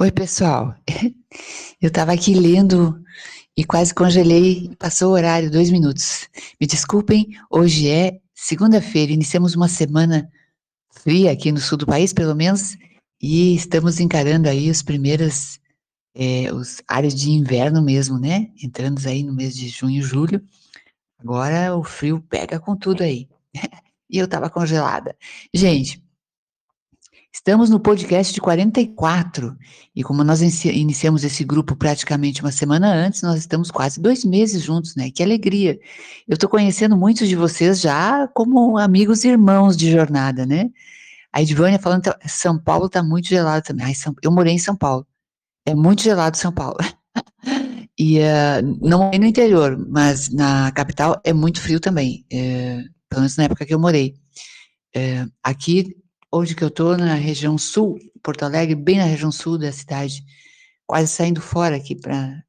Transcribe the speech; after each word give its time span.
Oi, 0.00 0.10
pessoal. 0.10 0.74
Eu 1.80 1.88
estava 1.88 2.12
aqui 2.12 2.34
lendo 2.34 3.00
e 3.56 3.64
quase 3.64 3.94
congelei, 3.94 4.74
passou 4.78 5.10
o 5.10 5.14
horário, 5.14 5.50
dois 5.50 5.70
minutos. 5.70 6.28
Me 6.60 6.66
desculpem, 6.66 7.28
hoje 7.50 7.88
é 7.88 8.20
segunda-feira, 8.34 9.12
iniciamos 9.12 9.54
uma 9.54 9.68
semana 9.68 10.30
fria 10.90 11.32
aqui 11.32 11.52
no 11.52 11.60
sul 11.60 11.78
do 11.78 11.86
país, 11.86 12.12
pelo 12.12 12.34
menos, 12.34 12.76
e 13.20 13.54
estamos 13.54 14.00
encarando 14.00 14.48
aí 14.48 14.70
as 14.70 14.82
primeiras 14.82 15.60
é, 16.14 16.52
os 16.52 16.82
áreas 16.88 17.14
de 17.14 17.30
inverno 17.30 17.80
mesmo, 17.80 18.18
né? 18.18 18.50
Entrando 18.62 19.06
aí 19.06 19.22
no 19.22 19.32
mês 19.32 19.54
de 19.54 19.68
junho, 19.68 20.02
julho. 20.02 20.42
Agora 21.18 21.76
o 21.76 21.84
frio 21.84 22.20
pega 22.28 22.58
com 22.58 22.76
tudo 22.76 23.02
aí. 23.02 23.28
e 24.10 24.18
eu 24.18 24.24
estava 24.24 24.50
congelada. 24.50 25.16
Gente, 25.54 26.02
Estamos 27.48 27.70
no 27.70 27.80
podcast 27.80 28.34
de 28.34 28.42
44 28.42 29.56
e 29.96 30.02
como 30.02 30.22
nós 30.22 30.42
iniciamos 30.42 31.24
esse 31.24 31.42
grupo 31.44 31.74
praticamente 31.74 32.42
uma 32.42 32.52
semana 32.52 32.92
antes, 32.92 33.22
nós 33.22 33.38
estamos 33.38 33.70
quase 33.70 33.98
dois 33.98 34.22
meses 34.22 34.62
juntos, 34.62 34.94
né? 34.94 35.10
Que 35.10 35.22
alegria! 35.22 35.80
Eu 36.28 36.34
estou 36.34 36.46
conhecendo 36.46 36.94
muitos 36.94 37.26
de 37.26 37.34
vocês 37.34 37.80
já 37.80 38.28
como 38.34 38.76
amigos 38.76 39.24
e 39.24 39.28
irmãos 39.28 39.78
de 39.78 39.90
jornada, 39.90 40.44
né? 40.44 40.68
A 41.32 41.40
Edvânia 41.40 41.78
falando 41.78 42.02
que 42.02 42.28
São 42.28 42.58
Paulo 42.58 42.84
está 42.84 43.02
muito 43.02 43.28
gelado 43.28 43.64
também. 43.64 43.86
Ai, 43.86 43.94
São, 43.94 44.14
eu 44.22 44.30
morei 44.30 44.52
em 44.52 44.58
São 44.58 44.76
Paulo. 44.76 45.06
É 45.64 45.74
muito 45.74 46.02
gelado 46.02 46.36
São 46.36 46.52
Paulo. 46.52 46.76
e 47.98 48.18
uh, 48.18 48.78
não 48.82 49.04
morei 49.04 49.18
no 49.18 49.24
interior, 49.24 49.74
mas 49.88 50.28
na 50.28 50.70
capital 50.72 51.18
é 51.24 51.32
muito 51.32 51.62
frio 51.62 51.80
também. 51.80 52.26
Uh, 52.30 52.84
pelo 53.08 53.22
menos 53.22 53.38
na 53.38 53.44
época 53.44 53.64
que 53.64 53.72
eu 53.72 53.80
morei. 53.80 54.16
Uh, 54.94 55.32
aqui 55.42 55.96
Hoje 56.30 56.54
que 56.54 56.62
eu 56.62 56.68
estou 56.68 56.94
na 56.94 57.14
região 57.14 57.56
sul, 57.56 57.98
Porto 58.22 58.42
Alegre, 58.42 58.74
bem 58.74 58.98
na 58.98 59.04
região 59.04 59.32
sul 59.32 59.56
da 59.56 59.72
cidade, 59.72 60.22
quase 60.86 61.08
saindo 61.08 61.40
fora 61.40 61.76
aqui 61.76 61.94
para 61.94 62.44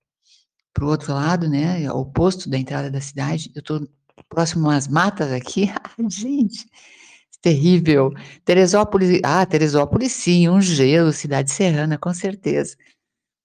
o 0.81 0.86
outro 0.86 1.13
lado, 1.13 1.47
né, 1.47 1.89
oposto 1.89 2.49
da 2.49 2.58
entrada 2.58 2.91
da 2.91 2.99
cidade. 2.99 3.49
Eu 3.55 3.61
estou 3.61 3.88
próximo 4.27 4.69
às 4.69 4.86
matas 4.86 5.31
aqui. 5.31 5.69
Gente, 6.09 6.66
terrível. 7.41 8.11
Teresópolis, 8.44 9.21
ah, 9.23 9.45
Teresópolis 9.45 10.11
sim, 10.11 10.49
um 10.49 10.61
gelo, 10.61 11.14
cidade 11.14 11.49
serrana, 11.49 11.97
com 11.97 12.14
certeza. 12.14 12.75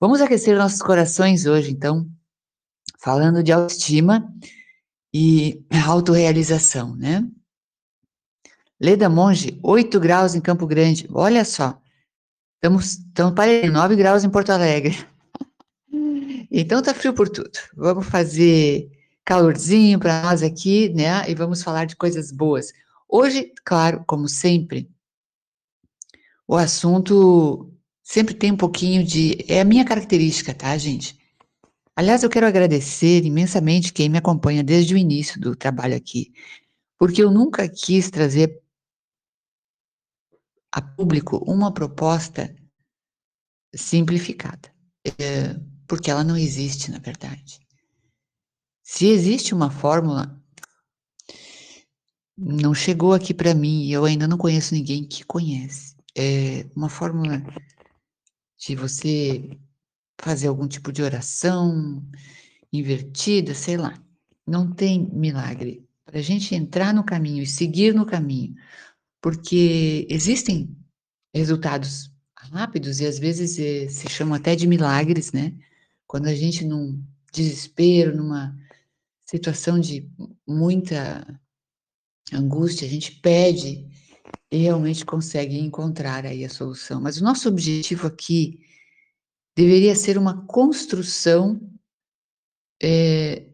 Vamos 0.01 0.21
aquecer 0.21 0.59
nossos 0.59 0.83
corações 0.83 1.47
hoje, 1.47 1.71
então, 1.71 2.11
falando 2.99 3.41
de 3.41 3.53
autoestima 3.53 4.29
e 5.15 5.65
autorrealização, 5.87 6.97
né? 6.97 7.25
Leda 8.81 9.09
Monge, 9.09 9.59
8 9.63 10.01
graus 10.01 10.35
em 10.35 10.41
Campo 10.41 10.67
Grande. 10.67 11.09
Olha 11.13 11.45
só. 11.45 11.81
Estamos, 12.57 12.99
estamos 12.99 13.35
para 13.35 13.71
9 13.71 13.97
graus 13.97 14.25
em 14.25 14.31
Porto 14.31 14.51
Alegre. 14.51 14.97
Então 16.57 16.81
tá 16.81 16.95
frio 16.95 17.13
por 17.13 17.29
tudo. 17.29 17.51
Vamos 17.77 18.07
fazer 18.07 18.89
calorzinho 19.25 19.99
para 19.99 20.23
nós 20.23 20.41
aqui, 20.41 20.89
né? 20.91 21.29
E 21.29 21.35
vamos 21.35 21.65
falar 21.65 21.85
de 21.85 21.97
coisas 21.97 22.31
boas. 22.31 22.73
Hoje, 23.09 23.53
claro, 23.65 24.05
como 24.07 24.29
sempre, 24.29 24.89
o 26.47 26.57
assunto 26.57 27.73
sempre 28.05 28.35
tem 28.35 28.53
um 28.53 28.57
pouquinho 28.57 29.03
de. 29.03 29.45
É 29.49 29.61
a 29.61 29.65
minha 29.65 29.85
característica, 29.85 30.55
tá, 30.55 30.77
gente? 30.79 31.19
Aliás, 31.97 32.23
eu 32.23 32.31
quero 32.31 32.47
agradecer 32.47 33.25
imensamente 33.25 33.93
quem 33.93 34.09
me 34.09 34.19
acompanha 34.19 34.63
desde 34.63 34.95
o 34.95 34.99
início 34.99 35.41
do 35.41 35.57
trabalho 35.57 35.97
aqui, 35.97 36.33
porque 36.99 37.23
eu 37.23 37.31
nunca 37.31 37.69
quis 37.69 38.11
trazer 38.11 38.64
a 40.75 40.83
público 40.83 41.37
uma 41.47 41.73
proposta 41.73 42.53
simplificada, 43.73 44.75
é, 45.07 45.55
porque 45.87 46.11
ela 46.11 46.25
não 46.25 46.37
existe, 46.37 46.91
na 46.91 46.99
verdade. 46.99 47.61
Se 48.83 49.07
existe 49.07 49.55
uma 49.55 49.71
fórmula, 49.71 50.37
não 52.37 52.75
chegou 52.75 53.15
aqui 53.15 53.33
para 53.33 53.55
mim 53.55 53.85
e 53.85 53.93
eu 53.93 54.05
ainda 54.05 54.27
não 54.27 54.37
conheço 54.37 54.75
ninguém 54.75 55.07
que 55.07 55.25
conhece. 55.25 55.95
É 56.17 56.67
uma 56.75 56.89
fórmula 56.89 57.41
de 58.59 58.75
você 58.75 59.57
fazer 60.21 60.49
algum 60.49 60.67
tipo 60.67 60.91
de 60.91 61.05
oração 61.05 62.05
invertida, 62.73 63.55
sei 63.55 63.77
lá. 63.77 63.97
Não 64.45 64.73
tem 64.73 65.09
milagre. 65.13 65.89
Para 66.05 66.19
a 66.19 66.23
gente 66.23 66.53
entrar 66.53 66.93
no 66.93 67.05
caminho 67.05 67.45
e 67.45 67.47
seguir 67.47 67.95
no 67.95 68.05
caminho, 68.05 68.57
porque 69.25 70.07
existem 70.11 70.77
resultados 71.35 72.13
rápidos 72.37 73.01
e 73.01 73.07
às 73.07 73.19
vezes 73.19 73.59
é, 73.59 73.89
se 73.89 74.07
chamam 74.07 74.35
até 74.35 74.55
de 74.55 74.67
milagres, 74.67 75.33
né? 75.33 75.57
Quando 76.07 76.27
a 76.27 76.35
gente 76.35 76.63
num 76.63 77.03
desespero, 77.33 78.15
numa 78.15 78.55
situação 79.25 79.81
de 79.81 80.07
muita 80.47 81.41
angústia, 82.35 82.87
a 82.87 82.91
gente 82.91 83.13
pede 83.13 83.89
e 84.53 84.59
realmente 84.59 85.07
consegue 85.07 85.59
encontrar 85.59 86.27
aí 86.27 86.45
a 86.45 86.51
solução. 86.51 87.01
Mas 87.01 87.19
o 87.19 87.25
nosso 87.25 87.49
objetivo 87.49 88.07
aqui 88.07 88.61
deveria 89.57 89.97
ser 89.97 90.19
uma 90.19 90.45
construção 90.45 91.59
é, 92.83 93.49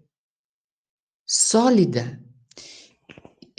sólida 1.24 2.20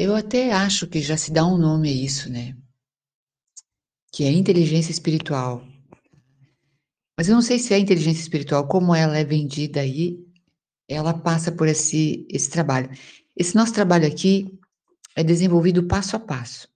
eu 0.01 0.16
até 0.16 0.51
acho 0.51 0.88
que 0.88 1.00
já 1.00 1.16
se 1.16 1.31
dá 1.31 1.45
um 1.45 1.57
nome 1.57 1.89
a 1.89 1.94
isso, 1.94 2.28
né? 2.28 2.57
Que 4.12 4.23
é 4.23 4.31
inteligência 4.31 4.91
espiritual. 4.91 5.63
Mas 7.16 7.29
eu 7.29 7.35
não 7.35 7.41
sei 7.41 7.59
se 7.59 7.72
a 7.72 7.78
inteligência 7.78 8.22
espiritual, 8.22 8.67
como 8.67 8.95
ela 8.95 9.16
é 9.16 9.23
vendida 9.23 9.81
aí, 9.81 10.19
ela 10.89 11.13
passa 11.13 11.51
por 11.51 11.67
esse, 11.67 12.25
esse 12.29 12.50
trabalho. 12.50 12.89
Esse 13.38 13.56
nosso 13.56 13.73
trabalho 13.73 14.07
aqui 14.07 14.59
é 15.16 15.23
desenvolvido 15.23 15.88
passo 15.88 16.16
a 16.16 16.19
passo. 16.19 16.68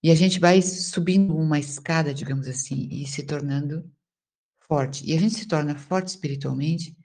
E 0.00 0.08
a 0.10 0.14
gente 0.14 0.38
vai 0.38 0.62
subindo 0.62 1.36
uma 1.36 1.58
escada, 1.58 2.14
digamos 2.14 2.46
assim, 2.46 2.88
e 2.92 3.06
se 3.08 3.24
tornando 3.24 3.90
forte. 4.68 5.04
E 5.04 5.16
a 5.16 5.18
gente 5.18 5.34
se 5.34 5.48
torna 5.48 5.76
forte 5.76 6.08
espiritualmente 6.08 6.96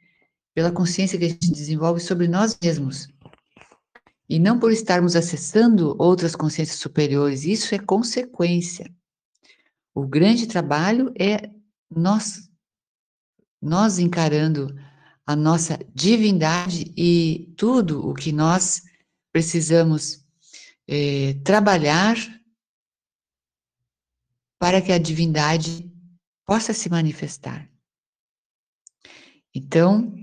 pela 0.53 0.71
consciência 0.71 1.17
que 1.17 1.25
a 1.25 1.29
gente 1.29 1.51
desenvolve 1.51 1.99
sobre 1.99 2.27
nós 2.27 2.55
mesmos. 2.61 3.07
E 4.27 4.39
não 4.39 4.59
por 4.59 4.71
estarmos 4.71 5.15
acessando 5.15 5.95
outras 5.99 6.35
consciências 6.35 6.79
superiores, 6.79 7.43
isso 7.45 7.75
é 7.75 7.79
consequência. 7.79 8.91
O 9.93 10.07
grande 10.07 10.47
trabalho 10.47 11.13
é 11.17 11.49
nós, 11.89 12.49
nós 13.61 13.99
encarando 13.99 14.75
a 15.25 15.35
nossa 15.35 15.79
divindade 15.93 16.91
e 16.97 17.53
tudo 17.55 18.07
o 18.07 18.13
que 18.13 18.31
nós 18.31 18.83
precisamos 19.31 20.25
é, 20.87 21.33
trabalhar 21.43 22.15
para 24.59 24.81
que 24.81 24.91
a 24.91 24.97
divindade 24.97 25.91
possa 26.45 26.73
se 26.73 26.89
manifestar. 26.89 27.69
Então, 29.53 30.13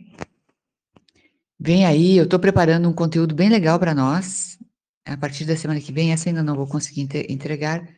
Vem 1.65 1.87
aí, 1.87 2.17
eu 2.17 2.25
estou 2.25 2.41
preparando 2.41 2.89
um 2.89 2.93
conteúdo 2.93 3.37
bem 3.37 3.49
legal 3.49 3.79
para 3.79 3.95
nós. 3.95 4.59
A 5.07 5.17
partir 5.17 5.45
da 5.45 5.57
semana 5.57 5.81
que 5.81 5.93
vem, 5.93 6.11
essa 6.11 6.29
ainda 6.29 6.43
não 6.43 6.57
vou 6.57 6.67
conseguir 6.67 7.09
entregar. 7.31 7.89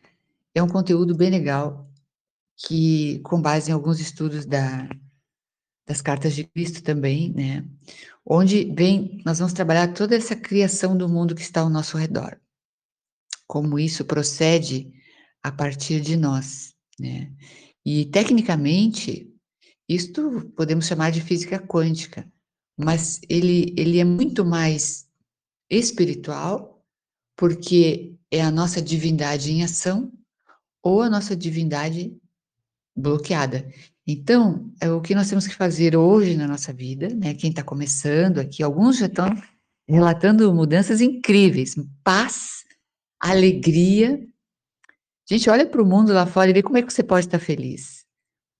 É 0.53 0.61
um 0.61 0.67
conteúdo 0.67 1.15
bem 1.15 1.31
legal, 1.31 1.89
que 2.55 3.17
com 3.21 3.41
base 3.41 3.71
em 3.71 3.73
alguns 3.73 3.99
estudos 3.99 4.45
da, 4.45 4.87
das 5.87 5.99
cartas 5.99 6.35
de 6.35 6.43
Cristo 6.43 6.83
também, 6.83 7.33
né? 7.33 7.65
Onde 8.23 8.71
vem, 8.71 9.23
nós 9.25 9.39
vamos 9.39 9.53
trabalhar 9.53 9.95
toda 9.95 10.15
essa 10.15 10.35
criação 10.35 10.95
do 10.95 11.09
mundo 11.09 11.33
que 11.33 11.41
está 11.41 11.61
ao 11.61 11.69
nosso 11.69 11.97
redor. 11.97 12.39
Como 13.47 13.79
isso 13.79 14.05
procede 14.05 14.93
a 15.41 15.51
partir 15.51 16.01
de 16.01 16.15
nós, 16.15 16.75
né? 16.99 17.33
E 17.83 18.05
tecnicamente, 18.05 19.27
isto 19.89 20.53
podemos 20.55 20.85
chamar 20.85 21.09
de 21.09 21.19
física 21.19 21.57
quântica 21.57 22.31
mas 22.77 23.21
ele, 23.29 23.73
ele 23.77 23.99
é 23.99 24.03
muito 24.03 24.45
mais 24.45 25.07
espiritual, 25.69 26.83
porque 27.35 28.15
é 28.31 28.41
a 28.41 28.51
nossa 28.51 28.81
divindade 28.81 29.51
em 29.51 29.63
ação 29.63 30.11
ou 30.83 31.01
a 31.01 31.09
nossa 31.09 31.35
divindade 31.35 32.15
bloqueada. 32.95 33.67
Então, 34.07 34.71
é 34.79 34.89
o 34.91 35.01
que 35.01 35.15
nós 35.15 35.27
temos 35.29 35.47
que 35.47 35.55
fazer 35.55 35.95
hoje 35.95 36.37
na 36.37 36.47
nossa 36.47 36.71
vida, 36.71 37.09
né? 37.09 37.33
Quem 37.33 37.49
está 37.49 37.63
começando 37.63 38.39
aqui, 38.39 38.61
alguns 38.61 38.97
já 38.97 39.07
estão 39.07 39.29
relatando 39.87 40.53
mudanças 40.53 41.01
incríveis, 41.01 41.75
paz, 42.03 42.63
alegria. 43.19 44.23
Gente, 45.27 45.49
olha 45.49 45.65
para 45.65 45.81
o 45.81 45.85
mundo 45.85 46.13
lá 46.13 46.25
fora 46.25 46.51
e 46.51 46.53
vê 46.53 46.61
como 46.61 46.77
é 46.77 46.83
que 46.83 46.93
você 46.93 47.03
pode 47.03 47.25
estar 47.25 47.39
tá 47.39 47.45
feliz. 47.45 48.05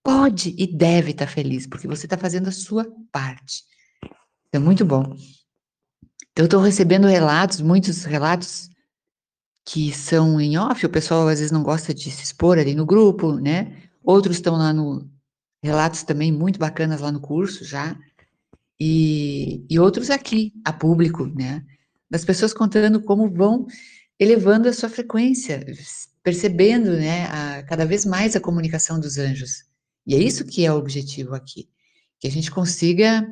Pode 0.04 0.56
e 0.58 0.66
deve 0.66 1.12
estar 1.12 1.28
tá 1.28 1.32
feliz, 1.32 1.68
porque 1.68 1.88
você 1.88 2.08
está 2.08 2.18
fazendo 2.18 2.48
a 2.48 2.52
sua 2.52 2.92
parte. 3.12 3.64
É 4.56 4.60
muito 4.60 4.86
bom. 4.86 5.16
Eu 6.36 6.46
estou 6.46 6.62
recebendo 6.62 7.08
relatos, 7.08 7.62
muitos 7.62 8.04
relatos 8.04 8.70
que 9.66 9.92
são 9.92 10.40
em 10.40 10.58
off, 10.58 10.86
o 10.86 10.90
pessoal 10.90 11.28
às 11.28 11.40
vezes 11.40 11.52
não 11.52 11.64
gosta 11.64 11.94
de 11.94 12.12
se 12.12 12.24
expor 12.24 12.58
ali 12.58 12.76
no 12.76 12.86
grupo, 12.86 13.34
né? 13.34 13.86
outros 14.06 14.38
estão 14.38 14.56
lá 14.56 14.72
no 14.72 15.10
relatos 15.64 16.04
também 16.04 16.32
muito 16.32 16.60
bacanas 16.60 17.02
lá 17.02 17.12
no 17.12 17.20
curso 17.20 17.66
já, 17.66 17.98
e, 18.80 19.66
e 19.70 19.80
outros 19.80 20.12
aqui, 20.12 20.54
a 20.64 20.72
público, 20.72 21.26
né? 21.26 21.66
Das 22.10 22.24
pessoas 22.24 22.54
contando 22.54 23.02
como 23.02 23.30
vão 23.30 23.66
elevando 24.20 24.70
a 24.70 24.74
sua 24.74 24.90
frequência, 24.90 25.66
percebendo, 26.22 26.92
né, 26.92 27.26
a, 27.26 27.64
cada 27.64 27.86
vez 27.86 28.06
mais 28.06 28.36
a 28.36 28.40
comunicação 28.40 29.00
dos 29.00 29.18
anjos. 29.18 29.66
E 30.06 30.14
é 30.14 30.20
isso 30.20 30.46
que 30.46 30.66
é 30.66 30.72
o 30.72 30.78
objetivo 30.78 31.34
aqui, 31.34 31.68
que 32.20 32.28
a 32.28 32.32
gente 32.32 32.52
consiga 32.52 33.28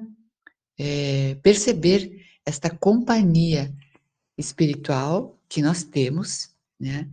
é, 0.77 1.35
perceber 1.35 2.25
esta 2.45 2.69
companhia 2.69 3.73
espiritual 4.37 5.39
que 5.47 5.61
nós 5.61 5.83
temos, 5.83 6.49
né? 6.79 7.09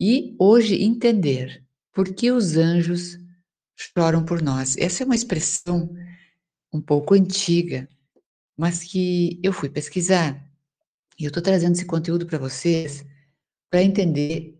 E 0.00 0.34
hoje 0.38 0.82
entender 0.82 1.64
por 1.92 2.14
que 2.14 2.30
os 2.30 2.56
anjos 2.56 3.18
choram 3.74 4.24
por 4.24 4.40
nós. 4.42 4.76
Essa 4.76 5.02
é 5.02 5.06
uma 5.06 5.14
expressão 5.14 5.92
um 6.72 6.80
pouco 6.80 7.14
antiga, 7.14 7.88
mas 8.56 8.84
que 8.84 9.40
eu 9.42 9.52
fui 9.52 9.68
pesquisar. 9.68 10.44
E 11.18 11.24
eu 11.24 11.28
estou 11.28 11.42
trazendo 11.42 11.74
esse 11.74 11.84
conteúdo 11.84 12.26
para 12.26 12.38
vocês 12.38 13.04
para 13.70 13.82
entender 13.82 14.58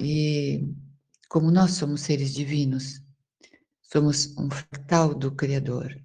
e 0.00 0.68
como 1.28 1.50
nós 1.50 1.72
somos 1.72 2.02
seres 2.02 2.32
divinos, 2.32 3.02
somos 3.82 4.36
um 4.38 4.48
fractal 4.50 5.14
do 5.14 5.32
Criador. 5.32 6.00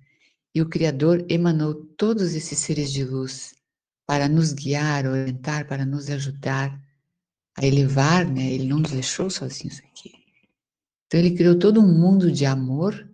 E 0.56 0.62
o 0.62 0.70
Criador 0.70 1.26
emanou 1.30 1.74
todos 1.74 2.34
esses 2.36 2.60
seres 2.60 2.92
de 2.92 3.04
luz 3.04 3.56
para 4.06 4.30
nos 4.30 4.54
guiar, 4.54 5.06
orientar, 5.06 5.68
para 5.68 5.86
nos 5.86 6.10
ajudar 6.10 6.80
a 7.56 7.66
elevar, 7.66 8.30
né? 8.30 8.52
Ele 8.52 8.68
não 8.68 8.80
nos 8.80 8.92
deixou 8.92 9.30
sozinhos 9.30 9.80
aqui. 9.80 10.12
Então 11.08 11.20
ele 11.20 11.36
criou 11.36 11.58
todo 11.58 11.80
um 11.80 12.00
mundo 12.00 12.32
de 12.32 12.46
amor 12.46 13.10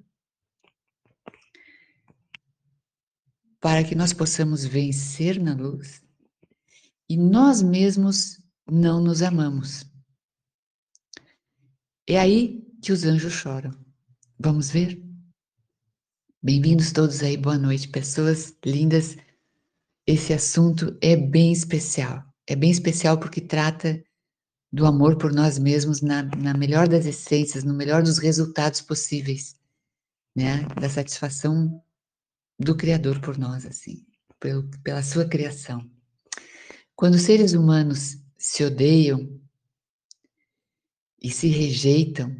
para 3.59 3.83
que 3.83 3.95
nós 3.95 4.13
possamos 4.13 4.65
vencer 4.65 5.39
na 5.39 5.53
luz 5.53 6.01
e 7.09 7.17
nós 7.17 7.61
mesmos 7.61 8.41
não 8.69 9.01
nos 9.01 9.21
amamos. 9.21 9.85
É 12.07 12.19
aí 12.19 12.65
que 12.81 12.91
os 12.91 13.03
anjos 13.03 13.33
choram. 13.33 13.71
Vamos 14.39 14.69
ver? 14.69 15.08
Bem-vindos 16.41 16.93
todos 16.93 17.21
aí, 17.21 17.35
boa 17.35 17.57
noite, 17.57 17.89
pessoas 17.89 18.55
lindas. 18.65 19.17
Esse 20.07 20.31
assunto 20.31 20.97
é 21.01 21.13
bem 21.17 21.51
especial. 21.51 22.23
É 22.47 22.55
bem 22.55 22.71
especial 22.71 23.19
porque 23.19 23.41
trata 23.41 24.01
do 24.71 24.85
amor 24.85 25.17
por 25.17 25.33
nós 25.33 25.59
mesmos 25.59 25.99
na, 25.99 26.23
na 26.23 26.53
melhor 26.53 26.87
das 26.87 27.05
essências, 27.05 27.65
no 27.65 27.73
melhor 27.73 28.03
dos 28.03 28.19
resultados 28.19 28.79
possíveis, 28.79 29.59
né? 30.33 30.65
Da 30.79 30.87
satisfação 30.87 31.83
do 32.57 32.73
Criador 32.73 33.19
por 33.19 33.37
nós, 33.37 33.65
assim, 33.65 34.05
pelo, 34.39 34.65
pela 34.81 35.03
sua 35.03 35.27
criação. 35.27 35.91
Quando 36.95 37.15
os 37.15 37.23
seres 37.23 37.51
humanos 37.51 38.17
se 38.37 38.63
odeiam 38.63 39.41
e 41.21 41.29
se 41.31 41.49
rejeitam, 41.49 42.33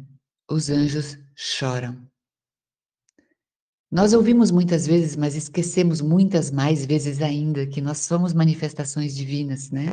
os 0.48 0.70
anjos 0.70 1.18
choram. 1.36 2.09
Nós 3.90 4.12
ouvimos 4.12 4.52
muitas 4.52 4.86
vezes, 4.86 5.16
mas 5.16 5.34
esquecemos 5.34 6.00
muitas 6.00 6.50
mais 6.50 6.86
vezes 6.86 7.20
ainda 7.20 7.66
que 7.66 7.80
nós 7.80 7.98
somos 7.98 8.32
manifestações 8.32 9.16
divinas, 9.16 9.70
né? 9.70 9.88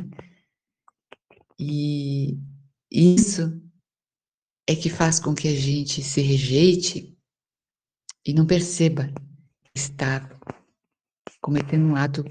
E 1.60 2.38
isso 2.92 3.60
é 4.70 4.76
que 4.76 4.90
faz 4.90 5.20
com 5.20 5.34
que 5.34 5.48
a 5.48 5.56
gente 5.56 6.04
se 6.04 6.22
rejeite 6.22 7.18
e 8.24 8.34
não 8.34 8.46
perceba 8.46 9.08
que 9.64 9.72
está 9.80 10.30
cometendo 11.42 11.86
um 11.86 11.96
ato 11.96 12.24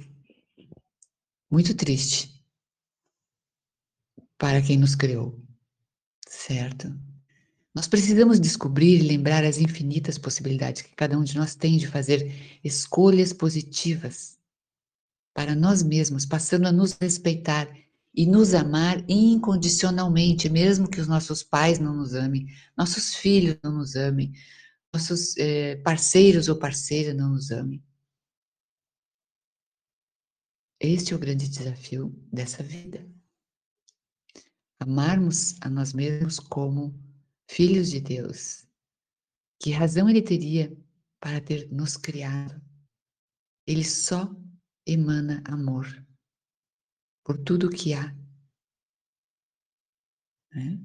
muito 1.50 1.74
triste 1.74 2.44
para 4.38 4.62
quem 4.62 4.78
nos 4.78 4.94
criou, 4.94 5.42
certo? 6.28 6.88
Nós 7.76 7.86
precisamos 7.86 8.40
descobrir 8.40 9.00
e 9.00 9.06
lembrar 9.06 9.44
as 9.44 9.58
infinitas 9.58 10.16
possibilidades 10.16 10.80
que 10.80 10.96
cada 10.96 11.18
um 11.18 11.22
de 11.22 11.36
nós 11.36 11.54
tem 11.54 11.76
de 11.76 11.86
fazer 11.86 12.58
escolhas 12.64 13.34
positivas 13.34 14.38
para 15.34 15.54
nós 15.54 15.82
mesmos, 15.82 16.24
passando 16.24 16.66
a 16.66 16.72
nos 16.72 16.96
respeitar 16.98 17.68
e 18.14 18.24
nos 18.24 18.54
amar 18.54 19.04
incondicionalmente, 19.06 20.48
mesmo 20.48 20.88
que 20.88 20.98
os 20.98 21.06
nossos 21.06 21.42
pais 21.42 21.78
não 21.78 21.94
nos 21.94 22.14
amem, 22.14 22.46
nossos 22.74 23.14
filhos 23.14 23.58
não 23.62 23.72
nos 23.72 23.94
amem, 23.94 24.32
nossos 24.90 25.36
é, 25.36 25.76
parceiros 25.76 26.48
ou 26.48 26.56
parceiras 26.56 27.14
não 27.14 27.28
nos 27.28 27.50
amem. 27.50 27.84
Este 30.80 31.12
é 31.12 31.16
o 31.16 31.18
grande 31.18 31.46
desafio 31.46 32.18
dessa 32.32 32.62
vida. 32.62 33.06
Amarmos 34.80 35.56
a 35.60 35.68
nós 35.68 35.92
mesmos 35.92 36.40
como 36.40 37.05
filhos 37.48 37.90
de 37.90 38.00
Deus. 38.00 38.66
Que 39.60 39.70
razão 39.70 40.08
ele 40.08 40.22
teria 40.22 40.76
para 41.20 41.40
ter 41.40 41.68
nos 41.70 41.96
criado? 41.96 42.60
Ele 43.66 43.84
só 43.84 44.30
emana 44.86 45.42
amor 45.44 45.86
por 47.24 47.36
tudo 47.38 47.70
que 47.70 47.92
há. 47.94 48.14
Né? 50.54 50.78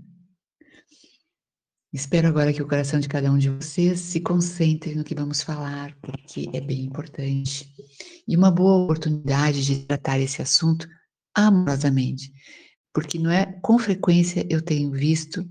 Espero 1.94 2.30
agora 2.30 2.54
que 2.54 2.62
o 2.62 2.68
coração 2.68 3.00
de 3.00 3.10
cada 3.10 3.32
um 3.32 3.38
de 3.38 3.50
vocês 3.50 4.00
se 4.00 4.22
concentre 4.22 4.96
no 4.96 5.04
que 5.04 5.14
vamos 5.14 5.44
falar, 5.44 5.94
porque 6.02 6.50
é 6.54 6.62
bem 6.62 6.86
importante. 6.86 7.70
E 8.26 8.36
uma 8.36 8.50
boa 8.50 8.86
oportunidade 8.86 9.66
de 9.66 9.86
tratar 9.86 10.20
esse 10.20 10.42
assunto 10.42 10.88
amorosamente, 11.36 12.32
porque 12.94 13.20
não 13.20 13.30
é 13.30 13.46
com 13.62 13.78
frequência 13.78 14.48
eu 14.50 14.62
tenho 14.62 14.90
visto 14.90 15.46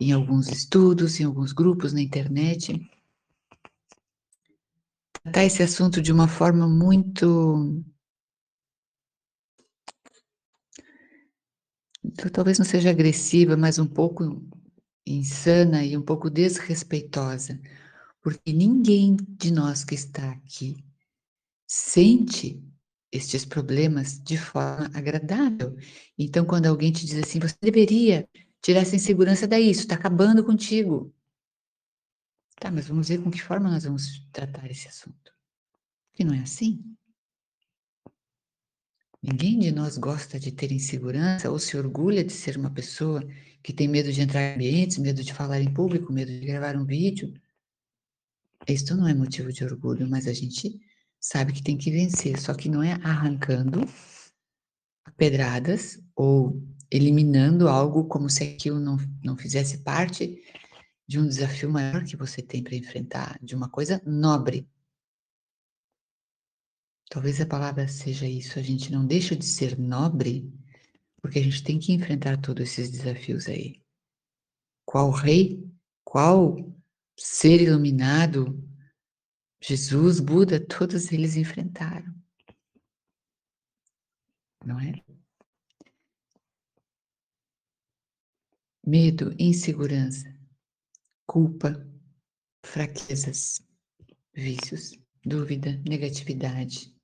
em 0.00 0.12
alguns 0.12 0.48
estudos, 0.48 1.20
em 1.20 1.24
alguns 1.24 1.52
grupos 1.52 1.92
na 1.92 2.00
internet, 2.00 2.80
tratar 5.22 5.44
esse 5.44 5.62
assunto 5.62 6.02
de 6.02 6.12
uma 6.12 6.28
forma 6.28 6.68
muito. 6.68 7.82
Talvez 12.32 12.58
não 12.58 12.66
seja 12.66 12.90
agressiva, 12.90 13.56
mas 13.56 13.78
um 13.78 13.86
pouco 13.86 14.46
insana 15.06 15.84
e 15.84 15.96
um 15.96 16.02
pouco 16.02 16.30
desrespeitosa, 16.30 17.60
porque 18.22 18.52
ninguém 18.52 19.16
de 19.16 19.50
nós 19.50 19.84
que 19.84 19.94
está 19.94 20.30
aqui 20.32 20.76
sente 21.66 22.62
estes 23.10 23.44
problemas 23.44 24.18
de 24.22 24.36
forma 24.36 24.90
agradável. 24.92 25.76
Então, 26.18 26.44
quando 26.44 26.66
alguém 26.66 26.92
te 26.92 27.06
diz 27.06 27.18
assim, 27.18 27.38
você 27.38 27.54
deveria 27.60 28.28
Tirar 28.64 28.80
essa 28.80 28.96
insegurança 28.96 29.46
daí, 29.46 29.70
isso 29.70 29.82
está 29.82 29.94
acabando 29.94 30.42
contigo. 30.42 31.14
Tá, 32.58 32.70
mas 32.70 32.88
vamos 32.88 33.10
ver 33.10 33.22
com 33.22 33.30
que 33.30 33.42
forma 33.42 33.70
nós 33.70 33.84
vamos 33.84 34.26
tratar 34.32 34.70
esse 34.70 34.88
assunto. 34.88 35.34
Porque 36.08 36.24
não 36.24 36.32
é 36.32 36.40
assim. 36.40 36.82
Ninguém 39.22 39.58
de 39.58 39.70
nós 39.70 39.98
gosta 39.98 40.40
de 40.40 40.50
ter 40.50 40.72
insegurança 40.72 41.50
ou 41.50 41.58
se 41.58 41.76
orgulha 41.76 42.24
de 42.24 42.32
ser 42.32 42.56
uma 42.56 42.70
pessoa 42.70 43.22
que 43.62 43.70
tem 43.70 43.86
medo 43.86 44.10
de 44.10 44.22
entrar 44.22 44.40
em 44.40 44.54
ambientes, 44.54 44.96
medo 44.96 45.22
de 45.22 45.34
falar 45.34 45.60
em 45.60 45.70
público, 45.70 46.10
medo 46.10 46.32
de 46.32 46.40
gravar 46.40 46.74
um 46.74 46.86
vídeo. 46.86 47.34
Isso 48.66 48.96
não 48.96 49.06
é 49.06 49.12
motivo 49.12 49.52
de 49.52 49.62
orgulho, 49.62 50.08
mas 50.08 50.26
a 50.26 50.32
gente 50.32 50.80
sabe 51.20 51.52
que 51.52 51.62
tem 51.62 51.76
que 51.76 51.90
vencer, 51.90 52.40
só 52.40 52.54
que 52.54 52.70
não 52.70 52.82
é 52.82 52.94
arrancando 53.02 53.86
pedradas 55.18 56.02
ou 56.14 56.62
eliminando 56.90 57.68
algo 57.68 58.06
como 58.06 58.30
se 58.30 58.44
aquilo 58.44 58.78
não, 58.78 58.96
não 59.22 59.36
fizesse 59.36 59.78
parte 59.78 60.42
de 61.06 61.18
um 61.18 61.26
desafio 61.26 61.70
maior 61.70 62.04
que 62.04 62.16
você 62.16 62.40
tem 62.40 62.62
para 62.62 62.76
enfrentar, 62.76 63.38
de 63.42 63.54
uma 63.54 63.68
coisa 63.68 64.00
nobre. 64.06 64.68
Talvez 67.10 67.40
a 67.40 67.46
palavra 67.46 67.86
seja 67.88 68.26
isso, 68.26 68.58
a 68.58 68.62
gente 68.62 68.90
não 68.90 69.06
deixa 69.06 69.36
de 69.36 69.44
ser 69.44 69.78
nobre 69.78 70.50
porque 71.20 71.38
a 71.38 71.42
gente 71.42 71.64
tem 71.64 71.78
que 71.78 71.92
enfrentar 71.92 72.38
todos 72.40 72.64
esses 72.64 72.90
desafios 72.90 73.48
aí. 73.48 73.82
Qual 74.84 75.10
rei, 75.10 75.66
qual 76.04 76.56
ser 77.16 77.62
iluminado, 77.62 78.62
Jesus, 79.62 80.20
Buda, 80.20 80.60
todos 80.60 81.10
eles 81.12 81.36
enfrentaram. 81.36 82.14
Não 84.62 84.78
é? 84.78 84.92
Medo, 88.86 89.34
insegurança, 89.38 90.32
culpa, 91.26 91.74
fraquezas, 92.64 93.62
vícios, 94.34 94.98
dúvida, 95.24 95.80
negatividade, 95.88 96.94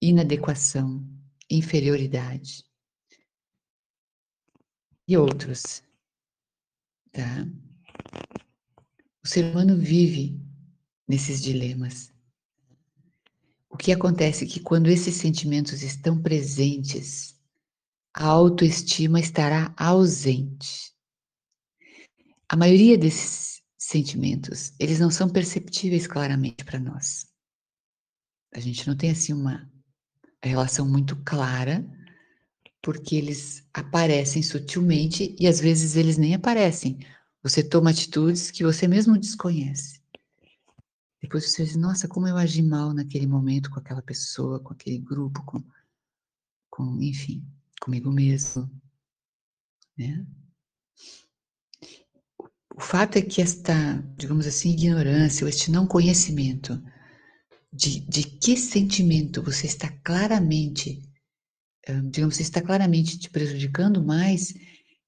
inadequação, 0.00 1.06
inferioridade 1.50 2.64
e 5.06 5.16
outros, 5.16 5.82
tá? 7.12 7.46
O 9.24 9.28
ser 9.28 9.44
humano 9.44 9.76
vive 9.76 10.40
nesses 11.06 11.40
dilemas. 11.40 12.12
O 13.70 13.76
que 13.76 13.92
acontece 13.92 14.44
é 14.44 14.48
que 14.48 14.60
quando 14.60 14.88
esses 14.88 15.14
sentimentos 15.14 15.82
estão 15.82 16.20
presentes, 16.20 17.40
a 18.14 18.26
autoestima 18.26 19.20
estará 19.20 19.74
ausente. 19.76 20.91
A 22.52 22.56
maioria 22.56 22.98
desses 22.98 23.62
sentimentos, 23.78 24.74
eles 24.78 25.00
não 25.00 25.10
são 25.10 25.26
perceptíveis 25.26 26.06
claramente 26.06 26.62
para 26.66 26.78
nós. 26.78 27.26
A 28.54 28.60
gente 28.60 28.86
não 28.86 28.94
tem 28.94 29.10
assim 29.10 29.32
uma 29.32 29.66
relação 30.44 30.86
muito 30.86 31.16
clara, 31.24 31.82
porque 32.82 33.16
eles 33.16 33.66
aparecem 33.72 34.42
sutilmente 34.42 35.34
e 35.40 35.46
às 35.46 35.60
vezes 35.60 35.96
eles 35.96 36.18
nem 36.18 36.34
aparecem. 36.34 36.98
Você 37.42 37.66
toma 37.66 37.88
atitudes 37.88 38.50
que 38.50 38.62
você 38.62 38.86
mesmo 38.86 39.18
desconhece. 39.18 40.02
Depois 41.22 41.50
você 41.50 41.64
diz, 41.64 41.74
nossa, 41.74 42.06
como 42.06 42.28
eu 42.28 42.36
agi 42.36 42.60
mal 42.60 42.92
naquele 42.92 43.26
momento 43.26 43.70
com 43.70 43.80
aquela 43.80 44.02
pessoa, 44.02 44.60
com 44.60 44.74
aquele 44.74 44.98
grupo, 44.98 45.42
com, 45.46 45.64
com 46.68 47.00
enfim, 47.00 47.42
comigo 47.80 48.12
mesmo. 48.12 48.70
Né? 49.96 50.26
O 52.76 52.80
fato 52.80 53.16
é 53.16 53.22
que 53.22 53.42
esta, 53.42 54.02
digamos 54.16 54.46
assim, 54.46 54.70
ignorância, 54.70 55.44
ou 55.44 55.48
este 55.48 55.70
não 55.70 55.86
conhecimento 55.86 56.82
de, 57.72 58.00
de 58.00 58.24
que 58.24 58.56
sentimento 58.56 59.42
você 59.42 59.66
está 59.66 59.88
claramente, 60.04 61.02
digamos, 62.10 62.36
você 62.36 62.42
está 62.42 62.60
claramente 62.60 63.18
te 63.18 63.30
prejudicando 63.30 64.02
mais, 64.02 64.54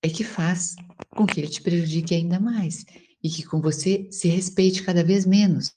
é 0.03 0.09
que 0.09 0.25
faz 0.25 0.75
com 1.11 1.27
que 1.27 1.41
ele 1.41 1.49
te 1.49 1.63
prejudique 1.63 2.15
ainda 2.15 2.39
mais 2.39 2.85
e 3.23 3.31
que 3.31 3.43
com 3.43 3.61
você 3.61 4.07
se 4.11 4.29
respeite 4.29 4.83
cada 4.83 5.03
vez 5.03 5.25
menos. 5.25 5.73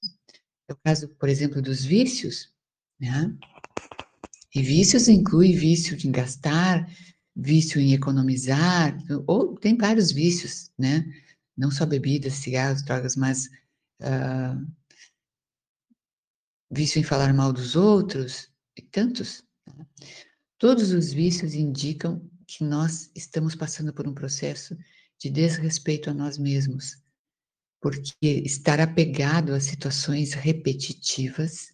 É 0.70 0.74
o 0.74 0.78
caso, 0.84 1.08
por 1.08 1.30
exemplo, 1.30 1.62
dos 1.62 1.86
vícios, 1.86 2.50
né? 3.00 3.34
E 4.54 4.62
vícios 4.62 5.08
inclui 5.08 5.54
vício 5.54 5.96
de 5.96 6.10
gastar, 6.10 6.90
vício 7.34 7.80
em 7.80 7.94
economizar, 7.94 8.98
ou 9.26 9.56
tem 9.56 9.78
vários 9.78 10.12
vícios, 10.12 10.72
né? 10.78 11.06
Não 11.58 11.72
só 11.72 11.86
bebidas, 11.86 12.34
cigarros, 12.34 12.84
drogas, 12.84 13.16
mas 13.16 13.48
uh, 14.02 14.72
vício 16.72 17.00
em 17.00 17.04
falar 17.04 17.34
mal 17.34 17.52
dos 17.52 17.76
outros, 17.76 18.52
e 18.78 18.82
tantos. 18.82 19.44
Né? 19.66 19.86
Todos 20.58 20.92
os 20.92 21.12
vícios 21.12 21.54
indicam 21.54 22.30
que 22.48 22.64
nós 22.64 23.12
estamos 23.16 23.56
passando 23.56 23.94
por 23.94 24.08
um 24.08 24.14
processo 24.14 24.78
de 25.20 25.30
desrespeito 25.30 26.10
a 26.10 26.14
nós 26.14 26.38
mesmos, 26.38 27.02
porque 27.82 28.16
estar 28.46 28.80
apegado 28.80 29.54
a 29.54 29.60
situações 29.60 30.34
repetitivas, 30.34 31.74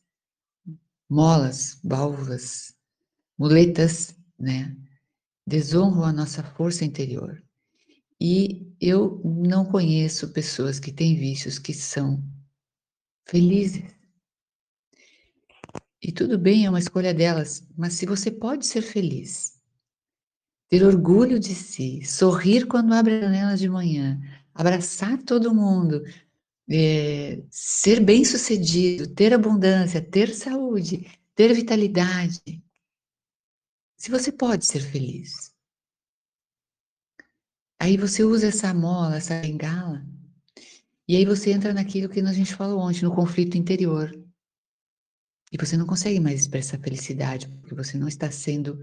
molas, 1.10 1.78
válvulas, 1.84 2.74
muletas, 3.38 4.16
né, 4.40 4.76
desonram 5.46 6.04
a 6.04 6.14
nossa 6.14 6.42
força 6.42 6.86
interior. 6.86 7.43
E 8.26 8.74
eu 8.80 9.22
não 9.26 9.66
conheço 9.66 10.32
pessoas 10.32 10.80
que 10.80 10.94
têm 10.94 11.14
vícios 11.14 11.60
que 11.60 11.74
são 11.74 12.24
felizes. 13.28 13.84
E 16.02 16.10
tudo 16.10 16.40
bem, 16.40 16.66
é 16.66 16.70
uma 16.70 16.80
escolha 16.80 17.14
delas, 17.14 17.68
mas 17.78 17.96
se 17.96 18.06
você 18.06 18.32
pode 18.32 18.66
ser 18.66 18.82
feliz, 18.82 19.60
ter 20.70 20.86
orgulho 20.86 21.38
de 21.38 21.54
si, 21.54 22.02
sorrir 22.06 22.66
quando 22.66 22.94
abre 22.94 23.16
a 23.16 23.22
janela 23.24 23.58
de 23.58 23.68
manhã, 23.68 24.18
abraçar 24.54 25.22
todo 25.24 25.54
mundo, 25.54 26.02
é, 26.70 27.44
ser 27.50 28.00
bem-sucedido, 28.00 29.14
ter 29.14 29.34
abundância, 29.34 30.02
ter 30.02 30.34
saúde, 30.34 31.12
ter 31.36 31.54
vitalidade, 31.54 32.64
se 33.98 34.10
você 34.10 34.32
pode 34.32 34.66
ser 34.66 34.80
feliz, 34.80 35.53
aí 37.84 37.98
você 37.98 38.24
usa 38.24 38.48
essa 38.48 38.74
mola, 38.74 39.18
essa 39.18 39.42
bengala, 39.42 40.02
e 41.06 41.18
aí 41.18 41.26
você 41.26 41.52
entra 41.52 41.74
naquilo 41.74 42.08
que 42.08 42.22
a 42.22 42.34
gente 42.34 42.56
falou 42.56 42.80
ontem, 42.80 43.04
no 43.04 43.14
conflito 43.14 43.58
interior. 43.58 44.10
E 45.52 45.58
você 45.58 45.76
não 45.76 45.86
consegue 45.86 46.18
mais 46.18 46.40
expressar 46.40 46.80
felicidade, 46.80 47.50
porque 47.50 47.76
você 47.76 47.98
não 47.98 48.08
está 48.08 48.32
sendo 48.32 48.80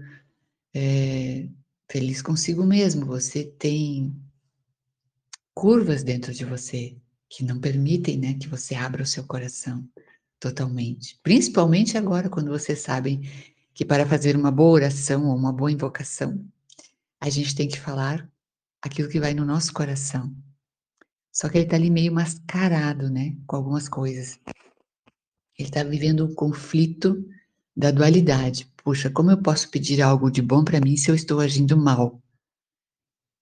é, 0.71 1.49
feliz 1.89 2.21
consigo 2.21 2.63
mesmo. 2.63 3.07
Você 3.07 3.43
tem 3.43 4.15
curvas 5.51 6.03
dentro 6.03 6.31
de 6.31 6.45
você 6.45 6.95
que 7.27 7.43
não 7.43 7.59
permitem 7.59 8.19
né, 8.19 8.35
que 8.35 8.47
você 8.47 8.75
abra 8.75 9.01
o 9.01 9.07
seu 9.07 9.23
coração 9.23 9.83
totalmente. 10.39 11.19
Principalmente 11.23 11.97
agora, 11.97 12.29
quando 12.29 12.51
você 12.51 12.75
sabe 12.75 13.19
que 13.73 13.83
para 13.83 14.05
fazer 14.05 14.35
uma 14.35 14.51
boa 14.51 14.73
oração 14.73 15.27
ou 15.27 15.35
uma 15.35 15.51
boa 15.51 15.71
invocação, 15.71 16.45
a 17.19 17.29
gente 17.31 17.55
tem 17.55 17.67
que 17.67 17.79
falar 17.79 18.31
aquilo 18.81 19.09
que 19.09 19.19
vai 19.19 19.33
no 19.33 19.45
nosso 19.45 19.71
coração. 19.73 20.35
Só 21.31 21.47
que 21.47 21.57
ele 21.57 21.65
está 21.65 21.77
ali 21.77 21.89
meio 21.89 22.11
mascarado, 22.11 23.09
né, 23.09 23.37
com 23.47 23.55
algumas 23.55 23.87
coisas. 23.87 24.39
Ele 25.57 25.69
está 25.69 25.83
vivendo 25.83 26.25
um 26.25 26.33
conflito 26.33 27.23
da 27.75 27.91
dualidade. 27.91 28.65
Puxa, 28.83 29.09
como 29.09 29.31
eu 29.31 29.41
posso 29.41 29.69
pedir 29.69 30.01
algo 30.01 30.29
de 30.29 30.41
bom 30.41 30.63
para 30.63 30.81
mim 30.81 30.97
se 30.97 31.09
eu 31.09 31.15
estou 31.15 31.39
agindo 31.39 31.77
mal? 31.77 32.21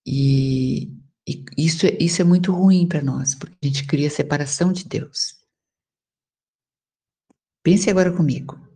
E, 0.05 0.91
e 1.27 1.45
isso, 1.57 1.85
é, 1.85 1.97
isso 1.99 2.21
é 2.21 2.25
muito 2.25 2.51
ruim 2.51 2.87
para 2.87 3.01
nós, 3.01 3.35
porque 3.35 3.55
a 3.63 3.65
gente 3.65 3.87
cria 3.87 4.09
separação 4.09 4.71
de 4.71 4.85
Deus. 4.85 5.39
Pense 7.63 7.89
agora 7.89 8.15
comigo. 8.15 8.68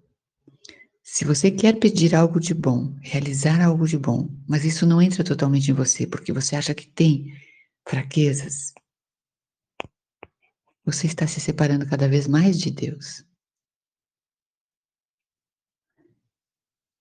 Se 1.14 1.26
você 1.26 1.52
quer 1.52 1.78
pedir 1.78 2.16
algo 2.16 2.40
de 2.40 2.56
bom, 2.56 2.98
realizar 3.00 3.62
algo 3.62 3.88
de 3.88 4.00
bom, 4.00 4.28
mas 4.50 4.66
isso 4.66 4.84
não 4.84 5.00
entra 5.00 5.24
totalmente 5.24 5.70
em 5.70 5.74
você, 5.76 6.08
porque 6.08 6.34
você 6.34 6.56
acha 6.56 6.74
que 6.74 6.88
tem 6.88 7.32
fraquezas, 7.88 8.74
você 10.84 11.06
está 11.06 11.28
se 11.28 11.40
separando 11.40 11.88
cada 11.88 12.08
vez 12.08 12.28
mais 12.28 12.60
de 12.60 12.72
Deus. 12.72 13.24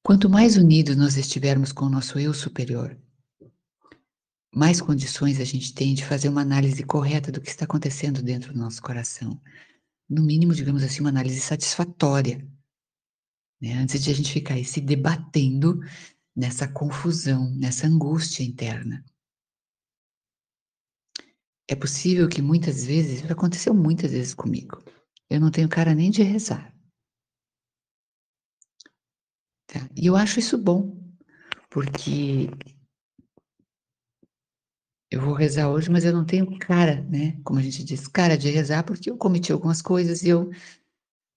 Quanto 0.04 0.28
mais 0.28 0.58
unidos 0.58 0.94
nós 0.94 1.16
estivermos 1.16 1.72
com 1.72 1.86
o 1.86 1.90
nosso 1.90 2.18
eu 2.18 2.34
superior, 2.34 3.00
mais 4.54 4.78
condições 4.78 5.40
a 5.40 5.44
gente 5.44 5.72
tem 5.72 5.94
de 5.94 6.04
fazer 6.04 6.28
uma 6.28 6.42
análise 6.42 6.84
correta 6.84 7.32
do 7.32 7.40
que 7.40 7.48
está 7.48 7.64
acontecendo 7.64 8.22
dentro 8.22 8.52
do 8.52 8.58
nosso 8.58 8.82
coração. 8.82 9.40
No 10.06 10.22
mínimo, 10.22 10.52
digamos 10.52 10.82
assim, 10.82 11.00
uma 11.00 11.08
análise 11.08 11.40
satisfatória. 11.40 12.46
Né? 13.62 13.74
Antes 13.74 14.02
de 14.02 14.10
a 14.10 14.14
gente 14.14 14.32
ficar 14.32 14.54
aí 14.54 14.64
se 14.64 14.80
debatendo 14.80 15.78
nessa 16.34 16.66
confusão, 16.66 17.54
nessa 17.54 17.86
angústia 17.86 18.42
interna. 18.42 19.04
É 21.68 21.76
possível 21.76 22.28
que 22.28 22.42
muitas 22.42 22.84
vezes, 22.84 23.30
aconteceu 23.30 23.72
muitas 23.72 24.10
vezes 24.10 24.34
comigo, 24.34 24.82
eu 25.30 25.40
não 25.40 25.50
tenho 25.50 25.68
cara 25.68 25.94
nem 25.94 26.10
de 26.10 26.22
rezar. 26.22 26.74
Tá? 29.66 29.88
E 29.96 30.06
eu 30.06 30.16
acho 30.16 30.40
isso 30.40 30.58
bom, 30.58 31.00
porque 31.70 32.50
eu 35.10 35.20
vou 35.20 35.34
rezar 35.34 35.70
hoje, 35.70 35.88
mas 35.90 36.04
eu 36.04 36.12
não 36.12 36.24
tenho 36.24 36.58
cara, 36.58 37.02
né? 37.02 37.40
Como 37.44 37.58
a 37.58 37.62
gente 37.62 37.84
diz, 37.84 38.08
cara 38.08 38.36
de 38.36 38.50
rezar, 38.50 38.82
porque 38.82 39.10
eu 39.10 39.16
cometi 39.16 39.52
algumas 39.52 39.80
coisas 39.80 40.22
e 40.22 40.28
eu 40.28 40.50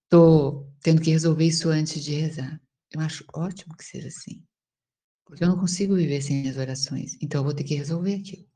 tô 0.08 0.70
tendo 0.82 1.02
que 1.02 1.10
resolver 1.10 1.46
isso 1.46 1.68
antes 1.68 2.02
de 2.02 2.14
rezar. 2.14 2.60
Eu 2.90 3.00
acho 3.00 3.24
ótimo 3.34 3.76
que 3.76 3.84
seja 3.84 4.08
assim. 4.08 4.44
Porque 5.24 5.42
eu 5.42 5.48
não 5.48 5.58
consigo 5.58 5.96
viver 5.96 6.22
sem 6.22 6.42
minhas 6.42 6.56
orações. 6.56 7.16
Então 7.20 7.40
eu 7.40 7.44
vou 7.44 7.54
ter 7.54 7.64
que 7.64 7.74
resolver 7.74 8.14
aquilo. 8.14 8.46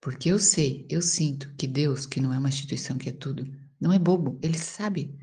Porque 0.00 0.30
eu 0.30 0.38
sei, 0.38 0.86
eu 0.88 1.02
sinto 1.02 1.54
que 1.56 1.66
Deus, 1.66 2.06
que 2.06 2.20
não 2.20 2.32
é 2.32 2.38
uma 2.38 2.48
instituição 2.48 2.96
que 2.96 3.08
é 3.08 3.12
tudo, 3.12 3.44
não 3.80 3.92
é 3.92 3.98
bobo. 3.98 4.38
Ele 4.42 4.56
sabe 4.56 5.18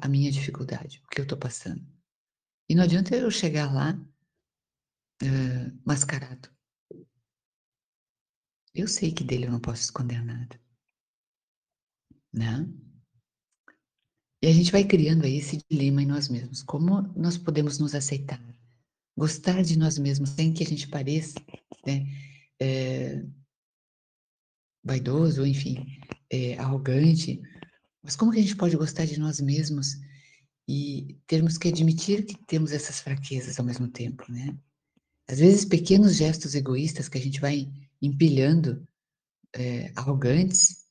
a 0.00 0.08
minha 0.08 0.30
dificuldade, 0.30 1.00
o 1.04 1.08
que 1.08 1.20
eu 1.20 1.22
estou 1.22 1.38
passando. 1.38 1.86
E 2.68 2.74
não 2.74 2.82
adianta 2.82 3.16
eu 3.16 3.30
chegar 3.30 3.72
lá 3.72 3.98
uh, 5.22 5.80
mascarado. 5.84 6.50
Eu 8.74 8.86
sei 8.86 9.12
que 9.12 9.24
dele 9.24 9.46
eu 9.46 9.52
não 9.52 9.60
posso 9.60 9.82
esconder 9.82 10.22
nada. 10.22 10.60
Né? 12.32 12.68
E 14.42 14.46
a 14.46 14.52
gente 14.52 14.70
vai 14.70 14.84
criando 14.84 15.24
aí 15.24 15.36
esse 15.36 15.58
dilema 15.68 16.02
em 16.02 16.06
nós 16.06 16.28
mesmos. 16.28 16.62
Como 16.62 17.02
nós 17.16 17.36
podemos 17.36 17.78
nos 17.78 17.94
aceitar? 17.94 18.40
Gostar 19.16 19.62
de 19.62 19.76
nós 19.76 19.98
mesmos 19.98 20.30
sem 20.30 20.52
que 20.52 20.62
a 20.62 20.66
gente 20.66 20.86
pareça 20.88 21.40
né, 21.84 22.06
é, 22.60 23.24
vaidoso, 24.84 25.44
enfim, 25.44 25.84
é, 26.30 26.56
arrogante. 26.56 27.42
Mas 28.02 28.14
como 28.14 28.30
que 28.30 28.38
a 28.38 28.42
gente 28.42 28.56
pode 28.56 28.76
gostar 28.76 29.06
de 29.06 29.18
nós 29.18 29.40
mesmos 29.40 29.96
e 30.68 31.18
termos 31.26 31.58
que 31.58 31.68
admitir 31.68 32.24
que 32.24 32.36
temos 32.46 32.72
essas 32.72 33.00
fraquezas 33.00 33.58
ao 33.58 33.66
mesmo 33.66 33.88
tempo, 33.88 34.24
né? 34.30 34.56
Às 35.26 35.40
vezes, 35.40 35.64
pequenos 35.64 36.16
gestos 36.16 36.54
egoístas 36.54 37.08
que 37.08 37.18
a 37.18 37.20
gente 37.20 37.40
vai 37.40 37.70
empilhando 38.00 38.86
é, 39.54 39.92
arrogantes, 39.94 40.87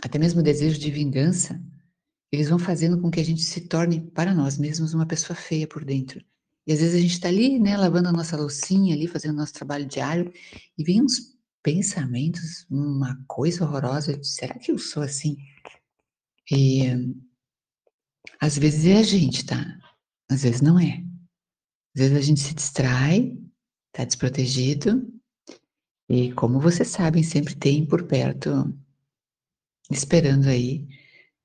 até 0.00 0.18
mesmo 0.18 0.40
o 0.40 0.44
desejo 0.44 0.78
de 0.78 0.90
vingança, 0.90 1.60
eles 2.30 2.48
vão 2.48 2.58
fazendo 2.58 3.00
com 3.00 3.10
que 3.10 3.20
a 3.20 3.24
gente 3.24 3.42
se 3.42 3.60
torne, 3.62 4.00
para 4.00 4.34
nós 4.34 4.56
mesmos, 4.56 4.94
uma 4.94 5.06
pessoa 5.06 5.36
feia 5.36 5.66
por 5.66 5.84
dentro. 5.84 6.24
E 6.66 6.72
às 6.72 6.80
vezes 6.80 6.94
a 6.94 7.00
gente 7.00 7.12
está 7.12 7.28
ali, 7.28 7.58
né, 7.58 7.76
lavando 7.76 8.08
a 8.08 8.12
nossa 8.12 8.36
loucinha 8.36 8.94
ali, 8.94 9.06
fazendo 9.06 9.36
nosso 9.36 9.52
trabalho 9.52 9.84
diário, 9.84 10.32
e 10.78 10.84
vem 10.84 11.02
uns 11.02 11.36
pensamentos, 11.62 12.66
uma 12.70 13.22
coisa 13.26 13.64
horrorosa, 13.64 14.18
será 14.22 14.58
que 14.58 14.72
eu 14.72 14.78
sou 14.78 15.02
assim? 15.02 15.36
E 16.50 16.84
às 18.40 18.56
vezes 18.56 18.86
é 18.86 18.96
a 18.98 19.02
gente, 19.02 19.44
tá? 19.44 19.78
Às 20.30 20.42
vezes 20.42 20.60
não 20.60 20.78
é. 20.78 21.04
Às 21.94 22.02
vezes 22.02 22.16
a 22.16 22.20
gente 22.20 22.40
se 22.40 22.54
distrai, 22.54 23.36
tá 23.92 24.04
desprotegido, 24.04 25.12
e 26.08 26.32
como 26.32 26.60
vocês 26.60 26.88
sabem, 26.88 27.22
sempre 27.22 27.54
tem 27.54 27.86
por 27.86 28.04
perto, 28.04 28.72
esperando 29.96 30.48
aí, 30.48 30.88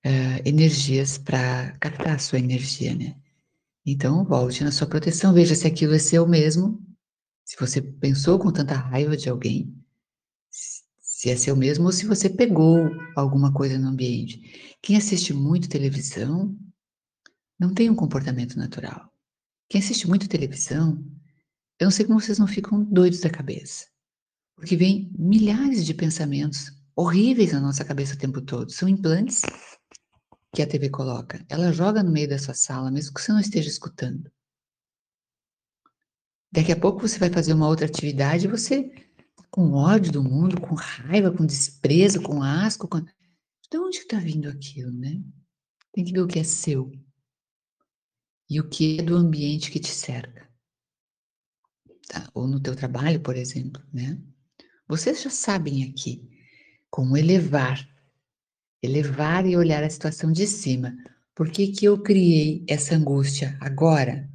uh, 0.05 0.41
energias 0.45 1.17
para 1.17 1.71
captar 1.79 2.15
a 2.15 2.19
sua 2.19 2.39
energia, 2.39 2.95
né? 2.95 3.15
Então, 3.85 4.25
volte 4.25 4.63
na 4.63 4.71
sua 4.71 4.87
proteção, 4.87 5.33
veja 5.33 5.55
se 5.55 5.65
aquilo 5.65 5.93
é 5.93 5.99
seu 5.99 6.27
mesmo, 6.27 6.85
se 7.45 7.55
você 7.57 7.81
pensou 7.81 8.37
com 8.37 8.51
tanta 8.51 8.75
raiva 8.75 9.15
de 9.15 9.29
alguém, 9.29 9.73
se 11.17 11.29
é 11.29 11.35
seu 11.35 11.55
mesmo 11.55 11.85
ou 11.85 11.91
se 11.91 12.05
você 12.05 12.29
pegou 12.29 12.91
alguma 13.15 13.53
coisa 13.53 13.79
no 13.79 13.87
ambiente. 13.87 14.77
Quem 14.81 14.97
assiste 14.97 15.33
muito 15.33 15.69
televisão 15.69 16.55
não 17.59 17.73
tem 17.73 17.89
um 17.89 17.95
comportamento 17.95 18.57
natural. 18.57 19.11
Quem 19.69 19.81
assiste 19.81 20.07
muito 20.07 20.27
televisão, 20.27 21.03
eu 21.79 21.85
não 21.85 21.91
sei 21.91 22.05
como 22.05 22.19
vocês 22.19 22.37
não 22.37 22.45
ficam 22.45 22.83
doidos 22.83 23.21
da 23.21 23.29
cabeça. 23.29 23.87
Porque 24.55 24.75
vem 24.75 25.11
milhares 25.17 25.85
de 25.85 25.93
pensamentos 25.93 26.71
horríveis 26.97 27.53
na 27.53 27.59
nossa 27.59 27.85
cabeça 27.85 28.15
o 28.15 28.17
tempo 28.17 28.41
todo. 28.41 28.71
São 28.71 28.89
implantes 28.89 29.43
que 30.53 30.63
a 30.63 30.67
TV 30.67 30.89
coloca. 30.89 31.45
Ela 31.47 31.71
joga 31.71 32.01
no 32.01 32.11
meio 32.11 32.27
da 32.27 32.39
sua 32.39 32.55
sala, 32.55 32.89
mesmo 32.89 33.13
que 33.13 33.21
você 33.21 33.31
não 33.31 33.39
esteja 33.39 33.69
escutando. 33.69 34.31
Daqui 36.51 36.71
a 36.71 36.79
pouco 36.79 36.99
você 36.99 37.19
vai 37.19 37.29
fazer 37.29 37.53
uma 37.53 37.67
outra 37.67 37.85
atividade 37.85 38.45
e 38.45 38.49
você 38.49 38.91
com 39.51 39.73
ódio 39.73 40.11
do 40.11 40.23
mundo, 40.23 40.59
com 40.59 40.73
raiva, 40.73 41.31
com 41.31 41.45
desprezo, 41.45 42.21
com 42.21 42.41
asco. 42.41 42.87
Com... 42.87 43.01
De 43.01 43.77
onde 43.77 43.97
está 43.97 44.17
vindo 44.17 44.49
aquilo, 44.49 44.91
né? 44.91 45.21
Tem 45.93 46.03
que 46.03 46.11
ver 46.11 46.21
o 46.21 46.27
que 46.27 46.39
é 46.39 46.43
seu 46.43 46.91
e 48.49 48.59
o 48.59 48.67
que 48.67 48.99
é 48.99 49.03
do 49.03 49.15
ambiente 49.15 49.69
que 49.69 49.79
te 49.79 49.91
cerca. 49.91 50.49
Tá? 52.07 52.27
Ou 52.33 52.47
no 52.47 52.59
teu 52.59 52.75
trabalho, 52.75 53.19
por 53.19 53.35
exemplo, 53.35 53.83
né? 53.93 54.19
Vocês 54.87 55.21
já 55.21 55.29
sabem 55.29 55.83
aqui 55.83 56.36
como 56.97 57.15
elevar, 57.15 57.87
elevar 58.81 59.45
e 59.45 59.55
olhar 59.55 59.83
a 59.83 59.89
situação 59.89 60.31
de 60.31 60.47
cima. 60.47 60.97
Por 61.35 61.51
que, 61.51 61.67
que 61.67 61.85
eu 61.85 62.01
criei 62.01 62.65
essa 62.67 62.95
angústia 62.95 63.55
agora? 63.61 64.27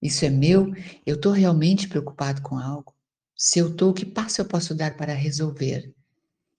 Isso 0.00 0.24
é 0.24 0.30
meu? 0.30 0.72
Eu 1.04 1.16
estou 1.16 1.32
realmente 1.32 1.88
preocupado 1.90 2.40
com 2.40 2.56
algo? 2.56 2.96
Se 3.36 3.58
eu 3.58 3.68
estou, 3.68 3.92
que 3.92 4.06
passo 4.06 4.40
eu 4.40 4.48
posso 4.48 4.74
dar 4.74 4.96
para 4.96 5.12
resolver? 5.12 5.94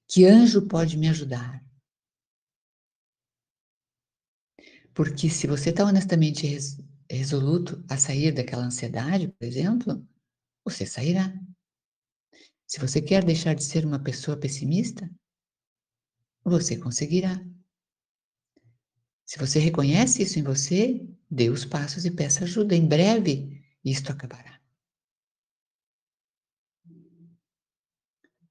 Que 0.07 0.25
anjo 0.25 0.67
pode 0.67 0.95
me 0.95 1.09
ajudar? 1.09 1.65
Porque 4.93 5.27
se 5.27 5.47
você 5.47 5.71
está 5.71 5.85
honestamente 5.85 6.45
res, 6.45 6.79
resoluto 7.09 7.83
a 7.89 7.97
sair 7.97 8.31
daquela 8.31 8.65
ansiedade, 8.65 9.27
por 9.27 9.43
exemplo, 9.43 10.07
você 10.63 10.85
sairá. 10.85 11.33
Se 12.67 12.79
você 12.79 13.01
quer 13.01 13.23
deixar 13.23 13.55
de 13.55 13.63
ser 13.63 13.85
uma 13.85 13.97
pessoa 13.97 14.35
pessimista, 14.37 15.09
você 16.43 16.77
conseguirá. 16.77 17.41
Se 19.25 19.39
você 19.39 19.59
reconhece 19.59 20.23
isso 20.23 20.37
em 20.37 20.43
você, 20.43 21.07
dê 21.31 21.49
os 21.49 21.65
passos 21.65 22.05
e 22.05 22.11
peça 22.11 22.43
ajuda. 22.43 22.75
Em 22.75 22.85
breve, 22.85 23.63
isto 23.83 24.11
acabará. 24.11 24.59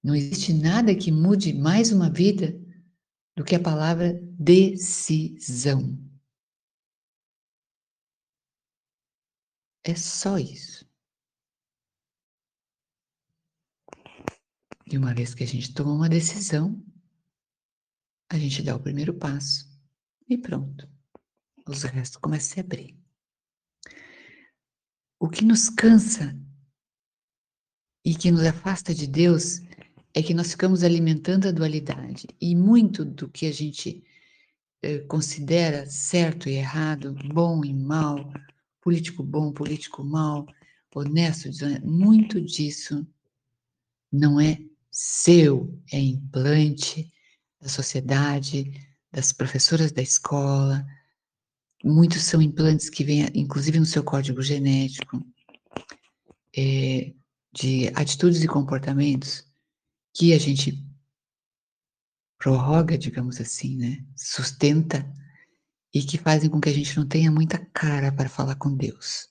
Não 0.02 0.14
existe 0.14 0.52
nada 0.52 0.94
que 0.94 1.10
mude 1.12 1.52
mais 1.52 1.92
uma 1.92 2.08
vida 2.08 2.58
do 3.36 3.44
que 3.44 3.54
a 3.54 3.60
palavra 3.60 4.18
decisão. 4.38 5.98
É 9.84 9.94
só 9.94 10.38
isso. 10.38 10.85
E 14.88 14.96
uma 14.96 15.12
vez 15.12 15.34
que 15.34 15.42
a 15.42 15.46
gente 15.46 15.74
toma 15.74 15.92
uma 15.92 16.08
decisão, 16.08 16.80
a 18.30 18.38
gente 18.38 18.62
dá 18.62 18.76
o 18.76 18.80
primeiro 18.80 19.12
passo 19.14 19.68
e 20.28 20.38
pronto. 20.38 20.88
Os 21.68 21.82
restos 21.82 22.20
começam 22.20 22.52
a 22.52 22.54
se 22.54 22.60
abrir. 22.60 22.96
O 25.18 25.28
que 25.28 25.44
nos 25.44 25.68
cansa 25.68 26.38
e 28.04 28.14
que 28.14 28.30
nos 28.30 28.44
afasta 28.44 28.94
de 28.94 29.06
Deus 29.08 29.60
é 30.14 30.22
que 30.22 30.34
nós 30.34 30.52
ficamos 30.52 30.84
alimentando 30.84 31.48
a 31.48 31.52
dualidade 31.52 32.28
e 32.40 32.54
muito 32.54 33.04
do 33.04 33.28
que 33.28 33.46
a 33.46 33.52
gente 33.52 34.04
eh, 34.82 35.00
considera 35.00 35.84
certo 35.86 36.48
e 36.48 36.52
errado, 36.52 37.12
bom 37.34 37.64
e 37.64 37.74
mal, 37.74 38.32
político 38.80 39.22
bom, 39.24 39.52
político 39.52 40.04
mal, 40.04 40.46
honesto, 40.94 41.50
muito 41.84 42.40
disso 42.40 43.06
não 44.10 44.40
é 44.40 44.58
seu, 44.98 45.78
é 45.92 46.00
implante 46.00 47.12
da 47.60 47.68
sociedade, 47.68 48.72
das 49.12 49.30
professoras 49.30 49.92
da 49.92 50.00
escola. 50.00 50.86
Muitos 51.84 52.22
são 52.22 52.40
implantes 52.40 52.88
que 52.88 53.04
vêm, 53.04 53.28
inclusive, 53.34 53.78
no 53.78 53.84
seu 53.84 54.02
código 54.02 54.40
genético, 54.40 55.22
é, 56.56 57.12
de 57.52 57.88
atitudes 57.88 58.42
e 58.42 58.48
comportamentos 58.48 59.44
que 60.14 60.32
a 60.32 60.38
gente 60.38 60.82
prorroga, 62.38 62.96
digamos 62.96 63.38
assim, 63.38 63.76
né? 63.76 64.02
Sustenta 64.16 65.06
e 65.92 66.02
que 66.02 66.16
fazem 66.16 66.48
com 66.48 66.58
que 66.58 66.70
a 66.70 66.74
gente 66.74 66.96
não 66.96 67.06
tenha 67.06 67.30
muita 67.30 67.58
cara 67.58 68.10
para 68.10 68.30
falar 68.30 68.54
com 68.54 68.74
Deus. 68.74 69.28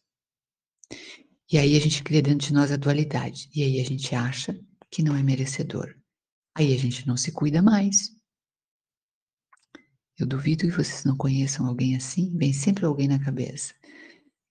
E 1.51 1.57
aí 1.57 1.75
a 1.75 1.81
gente 1.81 2.03
cria 2.03 2.21
dentro 2.21 2.45
de 2.45 2.53
nós 2.53 2.71
a 2.71 2.77
dualidade. 2.77 3.49
E 3.55 3.63
aí 3.63 3.81
a 3.81 3.83
gente 3.83 4.13
acha 4.13 4.55
que 4.95 5.03
não 5.03 5.13
é 5.13 5.21
merecedor. 5.21 5.93
Aí 6.55 6.73
a 6.73 6.77
gente 6.77 7.05
não 7.05 7.17
se 7.17 7.29
cuida 7.33 7.61
mais. 7.61 8.15
Eu 10.17 10.25
duvido 10.25 10.65
que 10.69 10.71
vocês 10.71 11.03
não 11.03 11.17
conheçam 11.17 11.65
alguém 11.65 11.97
assim. 11.97 12.31
Vem 12.37 12.53
sempre 12.53 12.85
alguém 12.85 13.05
na 13.05 13.19
cabeça. 13.19 13.73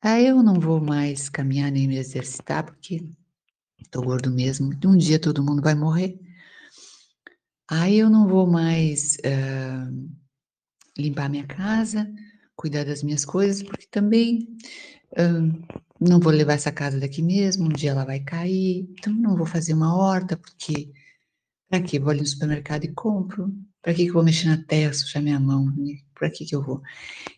Ah, 0.02 0.20
eu 0.20 0.42
não 0.42 0.60
vou 0.60 0.82
mais 0.82 1.30
caminhar 1.30 1.72
nem 1.72 1.88
me 1.88 1.96
exercitar 1.96 2.62
porque 2.62 3.02
estou 3.80 4.04
gordo 4.04 4.30
mesmo. 4.30 4.70
Um 4.84 4.98
dia 4.98 5.18
todo 5.18 5.42
mundo 5.42 5.62
vai 5.62 5.74
morrer. 5.74 6.20
Aí 7.66 7.96
eu 7.96 8.10
não 8.10 8.28
vou 8.28 8.46
mais 8.46 9.16
uh, 9.24 10.10
limpar 10.98 11.30
minha 11.30 11.46
casa, 11.46 12.06
cuidar 12.54 12.84
das 12.84 13.02
minhas 13.02 13.24
coisas, 13.24 13.62
porque 13.62 13.86
também 13.86 14.58
não 16.00 16.20
vou 16.20 16.32
levar 16.32 16.54
essa 16.54 16.72
casa 16.72 16.98
daqui 16.98 17.22
mesmo, 17.22 17.66
um 17.66 17.68
dia 17.68 17.90
ela 17.90 18.04
vai 18.04 18.20
cair, 18.20 18.88
então 18.98 19.12
não 19.12 19.36
vou 19.36 19.46
fazer 19.46 19.74
uma 19.74 19.96
horta, 19.96 20.36
porque 20.36 20.92
para 21.68 21.82
que 21.82 21.98
vou 21.98 22.10
ali 22.10 22.20
no 22.20 22.26
supermercado 22.26 22.84
e 22.84 22.92
compro? 22.92 23.52
Para 23.82 23.94
que, 23.94 24.04
que 24.04 24.10
eu 24.10 24.14
vou 24.14 24.24
mexer 24.24 24.48
na 24.48 24.62
terra, 24.62 24.92
sujar 24.92 25.22
minha 25.22 25.40
mão? 25.40 25.66
Né? 25.76 25.98
Para 26.14 26.30
que, 26.30 26.44
que 26.44 26.54
eu 26.54 26.62
vou? 26.62 26.82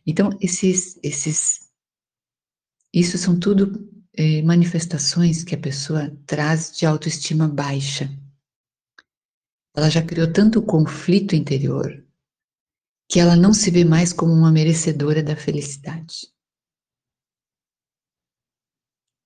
Então, 0.07 0.31
esses, 0.41 0.99
esses, 1.03 1.71
isso 2.93 3.19
são 3.19 3.39
tudo 3.39 3.89
eh, 4.17 4.43
manifestações 4.43 5.43
que 5.43 5.55
a 5.55 5.59
pessoa 5.59 6.11
traz 6.27 6.77
de 6.77 6.87
autoestima 6.87 7.49
baixa. 7.49 8.11
Ela 9.75 9.91
já 9.91 10.03
criou 10.03 10.33
tanto 10.33 10.63
conflito 10.63 11.35
interior 11.35 12.05
que 13.09 13.21
ela 13.21 13.37
não 13.37 13.55
se 13.55 13.71
vê 13.71 13.85
mais 13.85 14.13
como 14.13 14.33
uma 14.33 14.51
merecedora 14.51 15.23
da 15.23 15.37
felicidade. 15.37 16.36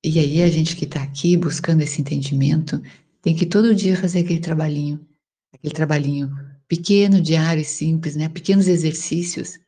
E 0.03 0.19
aí 0.19 0.43
a 0.43 0.49
gente 0.49 0.77
que 0.77 0.85
está 0.85 1.03
aqui 1.03 1.37
buscando 1.37 1.83
esse 1.83 2.01
entendimento 2.01 2.81
tem 3.21 3.37
que 3.37 3.45
todo 3.45 3.75
dia 3.75 4.01
fazer 4.01 4.21
aquele 4.21 4.41
trabalhinho, 4.41 5.07
aquele 5.53 5.75
trabalhinho 5.75 6.31
pequeno, 6.67 7.21
diário 7.21 7.61
e 7.61 7.65
simples, 7.65 8.17
né? 8.17 8.29
Pequenos 8.29 8.67
exercícios, 8.67 9.59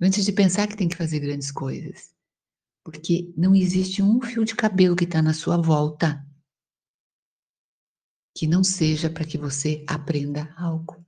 antes 0.00 0.24
de 0.24 0.32
pensar 0.32 0.66
que 0.66 0.76
tem 0.76 0.88
que 0.88 0.96
fazer 0.96 1.20
grandes 1.20 1.52
coisas. 1.52 2.10
Porque 2.84 3.32
não 3.36 3.54
existe 3.54 4.02
um 4.02 4.20
fio 4.20 4.44
de 4.44 4.56
cabelo 4.56 4.96
que 4.96 5.04
está 5.04 5.22
na 5.22 5.34
sua 5.34 5.56
volta 5.56 6.26
que 8.36 8.46
não 8.46 8.64
seja 8.64 9.10
para 9.10 9.24
que 9.24 9.36
você 9.36 9.84
aprenda 9.86 10.52
algo. 10.56 11.04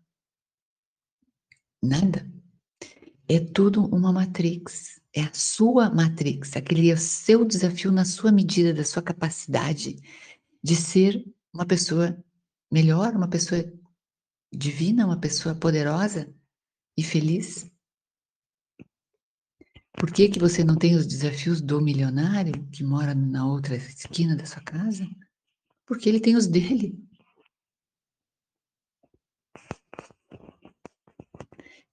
Nada. 1.83 2.31
É 3.29 3.40
tudo 3.40 3.87
uma 3.87 4.12
matrix. 4.12 5.02
É 5.14 5.22
a 5.22 5.35
sua 5.35 5.90
matrix. 5.90 6.57
Aquele 6.57 6.90
é 6.90 6.94
o 6.94 6.98
seu 6.98 7.44
desafio 7.44 7.92
na 7.92 8.05
sua 8.05 8.33
medida, 8.33 8.72
da 8.72 8.85
sua 8.85 9.03
capacidade 9.03 9.96
de 10.62 10.77
ser 10.77 11.25
uma 11.53 11.66
pessoa 11.66 12.16
melhor, 12.70 13.14
uma 13.14 13.29
pessoa 13.29 13.62
divina, 14.51 15.05
uma 15.05 15.20
pessoa 15.20 15.55
poderosa 15.55 16.33
e 16.96 17.03
feliz? 17.03 17.70
Por 19.92 20.11
que, 20.11 20.29
que 20.29 20.38
você 20.38 20.64
não 20.64 20.77
tem 20.77 20.94
os 20.94 21.07
desafios 21.07 21.61
do 21.61 21.81
milionário 21.81 22.66
que 22.70 22.83
mora 22.83 23.14
na 23.14 23.46
outra 23.46 23.77
esquina 23.77 24.35
da 24.35 24.46
sua 24.46 24.62
casa? 24.62 25.07
Porque 25.87 26.09
ele 26.09 26.20
tem 26.20 26.37
os 26.37 26.46
dele. 26.46 26.98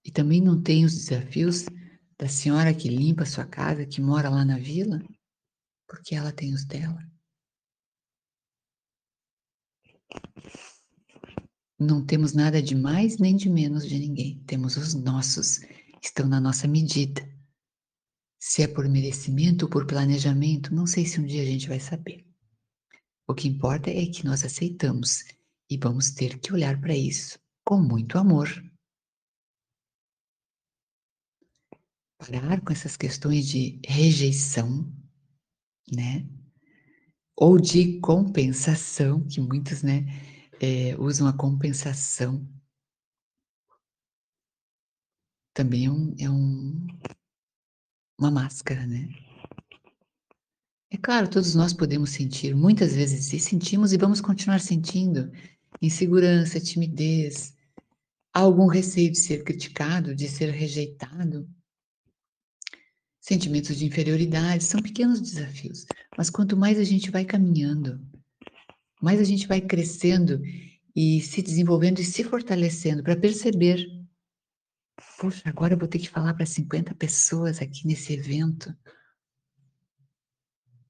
E 0.04 0.10
também 0.10 0.40
não 0.40 0.60
tem 0.60 0.84
os 0.84 0.94
desafios 0.94 1.66
da 2.20 2.28
senhora 2.28 2.74
que 2.74 2.86
limpa 2.86 3.24
sua 3.24 3.46
casa, 3.46 3.86
que 3.86 3.98
mora 3.98 4.28
lá 4.28 4.44
na 4.44 4.58
vila, 4.58 5.02
porque 5.88 6.14
ela 6.14 6.30
tem 6.30 6.52
os 6.52 6.66
dela. 6.66 7.02
Não 11.78 12.04
temos 12.04 12.34
nada 12.34 12.62
de 12.62 12.74
mais 12.74 13.16
nem 13.16 13.34
de 13.34 13.48
menos 13.48 13.88
de 13.88 13.98
ninguém. 13.98 14.38
Temos 14.44 14.76
os 14.76 14.92
nossos, 14.92 15.60
estão 16.02 16.28
na 16.28 16.38
nossa 16.38 16.68
medida. 16.68 17.26
Se 18.38 18.62
é 18.62 18.68
por 18.68 18.86
merecimento 18.86 19.64
ou 19.64 19.70
por 19.70 19.86
planejamento, 19.86 20.74
não 20.74 20.86
sei 20.86 21.06
se 21.06 21.18
um 21.18 21.24
dia 21.24 21.40
a 21.40 21.46
gente 21.46 21.68
vai 21.68 21.80
saber. 21.80 22.26
O 23.26 23.34
que 23.34 23.48
importa 23.48 23.88
é 23.88 24.04
que 24.04 24.26
nós 24.26 24.44
aceitamos 24.44 25.24
e 25.70 25.78
vamos 25.78 26.10
ter 26.10 26.38
que 26.38 26.52
olhar 26.52 26.78
para 26.82 26.94
isso 26.94 27.38
com 27.64 27.80
muito 27.80 28.18
amor. 28.18 28.69
Parar 32.20 32.60
com 32.60 32.72
essas 32.72 32.96
questões 32.96 33.48
de 33.48 33.80
rejeição, 33.84 34.92
né? 35.90 36.28
Ou 37.34 37.58
de 37.58 37.98
compensação, 38.00 39.26
que 39.26 39.40
muitos, 39.40 39.82
né, 39.82 40.04
é, 40.60 40.94
usam 40.98 41.26
a 41.26 41.32
compensação. 41.32 42.46
Também 45.54 45.86
é 45.86 45.90
um, 45.90 46.14
é 46.18 46.30
um 46.30 46.86
uma 48.18 48.30
máscara, 48.30 48.86
né? 48.86 49.08
É 50.90 50.98
claro, 50.98 51.30
todos 51.30 51.54
nós 51.54 51.72
podemos 51.72 52.10
sentir, 52.10 52.54
muitas 52.54 52.94
vezes, 52.94 53.32
e 53.32 53.40
sentimos 53.40 53.94
e 53.94 53.96
vamos 53.96 54.20
continuar 54.20 54.60
sentindo 54.60 55.32
insegurança, 55.80 56.60
timidez, 56.60 57.56
algum 58.32 58.66
receio 58.66 59.10
de 59.10 59.18
ser 59.18 59.42
criticado, 59.42 60.14
de 60.14 60.28
ser 60.28 60.50
rejeitado. 60.50 61.48
Sentimentos 63.20 63.76
de 63.76 63.84
inferioridade 63.84 64.64
são 64.64 64.80
pequenos 64.80 65.20
desafios, 65.20 65.84
mas 66.16 66.30
quanto 66.30 66.56
mais 66.56 66.78
a 66.78 66.84
gente 66.84 67.10
vai 67.10 67.24
caminhando, 67.24 68.00
mais 69.00 69.20
a 69.20 69.24
gente 69.24 69.46
vai 69.46 69.60
crescendo 69.60 70.40
e 70.96 71.20
se 71.20 71.42
desenvolvendo 71.42 72.00
e 72.00 72.04
se 72.04 72.24
fortalecendo 72.24 73.02
para 73.02 73.16
perceber 73.16 73.86
Poxa, 75.18 75.48
agora 75.50 75.74
eu 75.74 75.78
vou 75.78 75.88
ter 75.88 75.98
que 75.98 76.08
falar 76.08 76.34
para 76.34 76.46
50 76.46 76.94
pessoas 76.94 77.60
aqui 77.60 77.86
nesse 77.86 78.14
evento. 78.14 78.74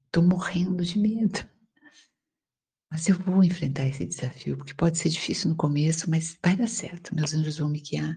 Estou 0.07 0.23
morrendo 0.23 0.85
de 0.85 0.99
medo. 0.99 1.49
Mas 2.91 3.09
eu 3.09 3.17
vou 3.17 3.45
enfrentar 3.45 3.87
esse 3.87 4.05
desafio, 4.07 4.57
porque 4.57 4.75
pode 4.75 4.99
ser 4.99 5.09
difícil 5.09 5.51
no 5.51 5.57
começo, 5.57 6.11
mas 6.11 6.37
vai 6.43 6.57
dar 6.57 6.69
certo. 6.69 7.15
Meus 7.15 7.33
anjos 7.35 7.59
vão 7.59 7.69
me 7.69 7.81
guiar 7.81 8.17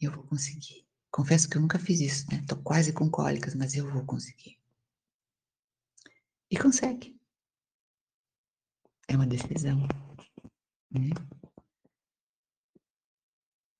e 0.00 0.04
eu 0.04 0.12
vou 0.12 0.24
conseguir. 0.24 0.89
Confesso 1.10 1.48
que 1.48 1.56
eu 1.56 1.60
nunca 1.60 1.78
fiz 1.78 2.00
isso, 2.00 2.26
né? 2.30 2.38
Estou 2.38 2.58
quase 2.58 2.92
com 2.92 3.10
cólicas, 3.10 3.54
mas 3.54 3.74
eu 3.74 3.90
vou 3.90 4.04
conseguir. 4.04 4.58
E 6.50 6.56
consegue. 6.56 7.18
É 9.08 9.16
uma 9.16 9.26
decisão. 9.26 9.86
Né? 10.90 11.10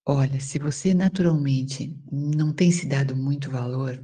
Olha, 0.06 0.40
se 0.40 0.58
você 0.58 0.92
naturalmente 0.92 1.96
não 2.10 2.52
tem 2.52 2.72
se 2.72 2.86
dado 2.86 3.14
muito 3.14 3.48
valor, 3.48 4.02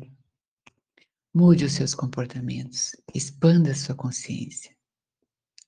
mude 1.34 1.64
os 1.64 1.72
seus 1.72 1.94
comportamentos, 1.94 2.94
expanda 3.12 3.72
a 3.72 3.74
sua 3.74 3.94
consciência, 3.94 4.74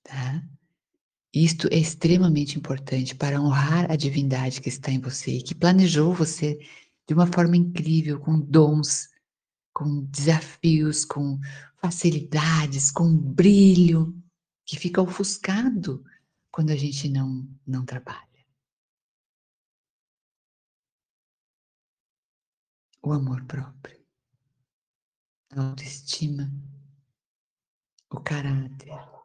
tá? 0.01 0.41
Isto 1.33 1.67
é 1.71 1.77
extremamente 1.77 2.57
importante 2.57 3.13
para 3.13 3.39
honrar 3.39 3.91
a 3.91 3.95
divindade 3.95 4.61
que 4.61 4.69
está 4.69 4.91
em 4.91 4.99
você 4.99 5.37
e 5.37 5.43
que 5.43 5.53
planejou 5.53 6.13
você 6.13 6.57
de 7.09 7.15
uma 7.15 7.25
forma 7.25 7.57
incrível, 7.57 8.19
com 8.19 8.39
dons, 8.39 9.09
com 9.73 10.05
desafios, 10.05 11.03
com 11.03 11.39
facilidades, 11.81 12.91
com 12.91 13.17
brilho, 13.17 14.15
que 14.63 14.77
fica 14.77 15.01
ofuscado 15.01 16.05
quando 16.51 16.69
a 16.69 16.75
gente 16.75 17.09
não, 17.09 17.49
não 17.65 17.83
trabalha. 17.83 18.29
o 23.01 23.13
amor 23.13 23.43
próprio, 23.45 23.97
a 25.51 25.69
autoestima, 25.69 26.51
o 28.11 28.19
caráter. 28.19 29.18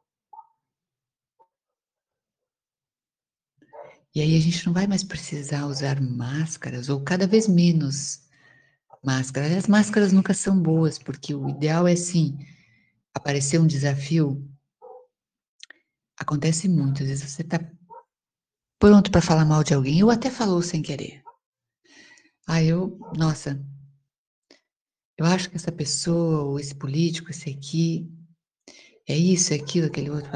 E 4.14 4.20
aí 4.20 4.36
a 4.36 4.40
gente 4.40 4.64
não 4.64 4.72
vai 4.72 4.86
mais 4.86 5.02
precisar 5.02 5.66
usar 5.66 6.00
máscaras, 6.00 6.88
ou 6.88 7.00
cada 7.02 7.26
vez 7.26 7.48
menos 7.48 8.22
máscaras. 9.02 9.52
As 9.52 9.66
máscaras 9.66 10.12
nunca 10.12 10.32
são 10.32 10.60
boas, 10.60 10.98
porque 10.98 11.34
o 11.34 11.48
ideal 11.48 11.88
é 11.88 11.92
assim, 11.92 12.38
aparecer 13.12 13.60
um 13.60 13.66
desafio. 13.66 14.48
Acontece 16.16 16.68
muito, 16.68 17.02
às 17.02 17.08
vezes 17.08 17.30
você 17.30 17.42
está 17.42 17.58
pronto 18.78 19.10
para 19.10 19.20
falar 19.20 19.44
mal 19.44 19.64
de 19.64 19.74
alguém, 19.74 20.04
ou 20.04 20.10
até 20.10 20.30
falou 20.30 20.62
sem 20.62 20.80
querer. 20.80 21.22
Aí 22.46 22.68
eu, 22.68 22.98
nossa, 23.16 23.60
eu 25.18 25.26
acho 25.26 25.50
que 25.50 25.56
essa 25.56 25.72
pessoa, 25.72 26.42
ou 26.42 26.60
esse 26.60 26.74
político, 26.74 27.30
esse 27.30 27.50
aqui, 27.50 28.08
é 29.08 29.16
isso, 29.16 29.52
é 29.52 29.56
aquilo, 29.56 29.86
aquele 29.86 30.10
outro. 30.10 30.30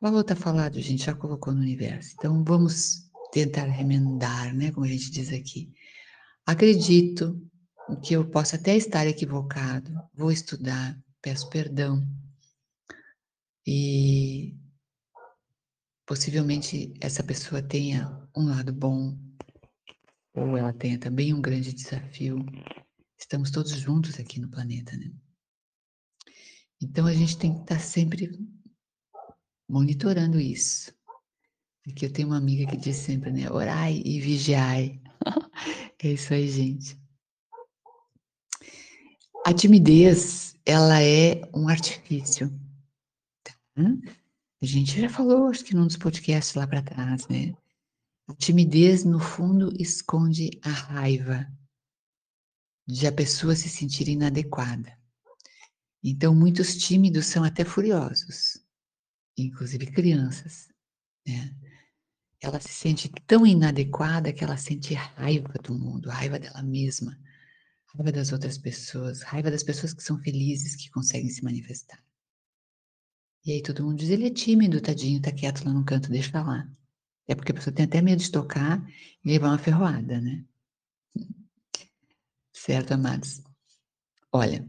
Falou, 0.00 0.22
tá 0.22 0.36
falado, 0.36 0.78
a 0.78 0.82
gente 0.82 1.04
já 1.04 1.14
colocou 1.14 1.54
no 1.54 1.60
universo. 1.60 2.14
Então 2.18 2.44
vamos 2.44 3.10
tentar 3.32 3.64
remendar, 3.64 4.54
né? 4.54 4.70
Como 4.72 4.84
a 4.84 4.88
gente 4.88 5.10
diz 5.10 5.32
aqui. 5.32 5.72
Acredito 6.44 7.40
que 8.02 8.14
eu 8.14 8.28
possa 8.28 8.56
até 8.56 8.76
estar 8.76 9.06
equivocado, 9.06 9.92
vou 10.14 10.30
estudar, 10.30 10.98
peço 11.22 11.48
perdão. 11.48 12.06
E 13.66 14.56
possivelmente 16.06 16.94
essa 17.00 17.22
pessoa 17.22 17.62
tenha 17.62 18.28
um 18.36 18.46
lado 18.46 18.72
bom, 18.72 19.18
ou 20.34 20.56
ela 20.56 20.72
tenha 20.72 20.98
também 20.98 21.32
um 21.32 21.40
grande 21.40 21.72
desafio. 21.72 22.44
Estamos 23.18 23.50
todos 23.50 23.72
juntos 23.72 24.20
aqui 24.20 24.38
no 24.40 24.50
planeta, 24.50 24.96
né? 24.96 25.10
Então 26.80 27.06
a 27.06 27.14
gente 27.14 27.38
tem 27.38 27.54
que 27.54 27.62
estar 27.62 27.80
sempre 27.80 28.30
monitorando 29.68 30.38
isso. 30.38 30.94
Aqui 31.88 32.06
eu 32.06 32.12
tenho 32.12 32.28
uma 32.28 32.38
amiga 32.38 32.66
que 32.66 32.76
diz 32.76 32.96
sempre, 32.96 33.30
né? 33.30 33.50
Orai 33.50 34.02
e 34.04 34.20
vigiai. 34.20 35.00
é 36.02 36.08
isso 36.08 36.34
aí, 36.34 36.48
gente. 36.48 36.98
A 39.44 39.54
timidez, 39.54 40.56
ela 40.66 41.00
é 41.00 41.48
um 41.54 41.68
artifício. 41.68 42.50
Tá? 43.44 43.54
A 44.60 44.66
gente 44.66 45.00
já 45.00 45.08
falou, 45.08 45.46
acho 45.46 45.64
que 45.64 45.74
num 45.74 45.86
dos 45.86 45.96
podcasts 45.96 46.54
lá 46.54 46.66
para 46.66 46.82
trás, 46.82 47.28
né? 47.28 47.54
A 48.26 48.34
timidez, 48.34 49.04
no 49.04 49.20
fundo, 49.20 49.72
esconde 49.78 50.50
a 50.62 50.70
raiva 50.70 51.46
de 52.84 53.06
a 53.06 53.12
pessoa 53.12 53.54
se 53.54 53.68
sentir 53.68 54.08
inadequada. 54.08 54.98
Então, 56.02 56.34
muitos 56.34 56.76
tímidos 56.76 57.26
são 57.26 57.44
até 57.44 57.64
furiosos, 57.64 58.65
inclusive 59.36 59.86
crianças. 59.86 60.68
Né? 61.26 61.54
Ela 62.40 62.60
se 62.60 62.68
sente 62.68 63.10
tão 63.26 63.46
inadequada 63.46 64.32
que 64.32 64.44
ela 64.44 64.56
sente 64.56 64.94
raiva 64.94 65.54
do 65.62 65.74
mundo, 65.74 66.08
raiva 66.08 66.38
dela 66.38 66.62
mesma, 66.62 67.18
raiva 67.94 68.12
das 68.12 68.32
outras 68.32 68.58
pessoas, 68.58 69.22
raiva 69.22 69.50
das 69.50 69.62
pessoas 69.62 69.92
que 69.92 70.02
são 70.02 70.18
felizes, 70.18 70.76
que 70.76 70.90
conseguem 70.90 71.30
se 71.30 71.42
manifestar. 71.42 72.02
E 73.44 73.52
aí 73.52 73.62
todo 73.62 73.84
mundo 73.84 73.98
diz: 73.98 74.10
ele 74.10 74.26
é 74.26 74.30
tímido, 74.30 74.80
tadinho, 74.80 75.22
tá 75.22 75.32
quieto 75.32 75.64
lá 75.64 75.72
no 75.72 75.84
canto, 75.84 76.10
deixa 76.10 76.42
lá. 76.42 76.68
É 77.28 77.34
porque 77.34 77.52
a 77.52 77.54
pessoa 77.54 77.74
tem 77.74 77.84
até 77.84 78.00
medo 78.02 78.22
de 78.22 78.30
tocar 78.30 78.84
e 79.24 79.28
levar 79.28 79.48
uma 79.48 79.58
ferroada, 79.58 80.20
né? 80.20 80.44
Certo, 82.52 82.92
amados? 82.92 83.42
Olha, 84.32 84.68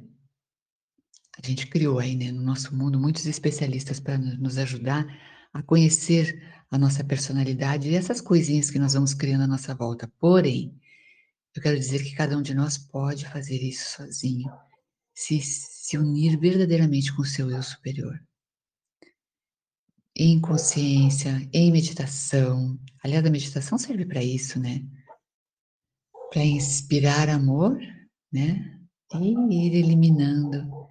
a 1.42 1.46
gente 1.46 1.68
criou 1.68 2.00
aí, 2.00 2.16
né, 2.16 2.32
no 2.32 2.42
nosso 2.42 2.76
mundo, 2.76 3.00
muitos 3.00 3.26
especialistas 3.26 4.00
para 4.00 4.18
nos 4.18 4.58
ajudar 4.58 5.06
a 5.54 5.62
conhecer 5.64 6.42
a 6.70 6.78
nossa 6.78 7.04
personalidade 7.04 7.90
e 7.90 7.96
essas 7.96 8.20
coisinhas 8.22 8.70
que 8.70 8.80
nós 8.80 8.94
vamos 8.94 9.14
criando 9.14 9.44
à 9.44 9.48
nossa 9.48 9.74
volta. 9.76 10.12
Porém, 10.20 10.80
eu 11.56 11.62
quero 11.62 11.78
dizer 11.80 12.04
que 12.04 12.16
cada 12.16 12.38
um 12.38 12.42
de 12.42 12.54
nós 12.54 12.78
pode 12.78 13.26
fazer 13.28 13.62
isso 13.62 13.98
sozinho, 13.98 14.50
se, 15.14 15.42
se 15.42 15.98
unir 15.98 16.40
verdadeiramente 16.40 17.16
com 17.16 17.22
o 17.22 17.26
seu 17.26 17.50
eu 17.50 17.64
superior. 17.64 18.20
em 20.16 20.42
consciência, 20.42 21.48
em 21.54 21.72
meditação. 21.72 22.80
Aliás, 23.04 23.26
a 23.26 23.30
meditação 23.30 23.78
serve 23.78 24.06
para 24.06 24.24
isso, 24.24 24.60
né? 24.60 24.84
Para 26.32 26.44
inspirar 26.44 27.30
amor, 27.30 27.80
né? 28.32 28.80
E 29.14 29.68
ir 29.68 29.76
eliminando 29.76 30.87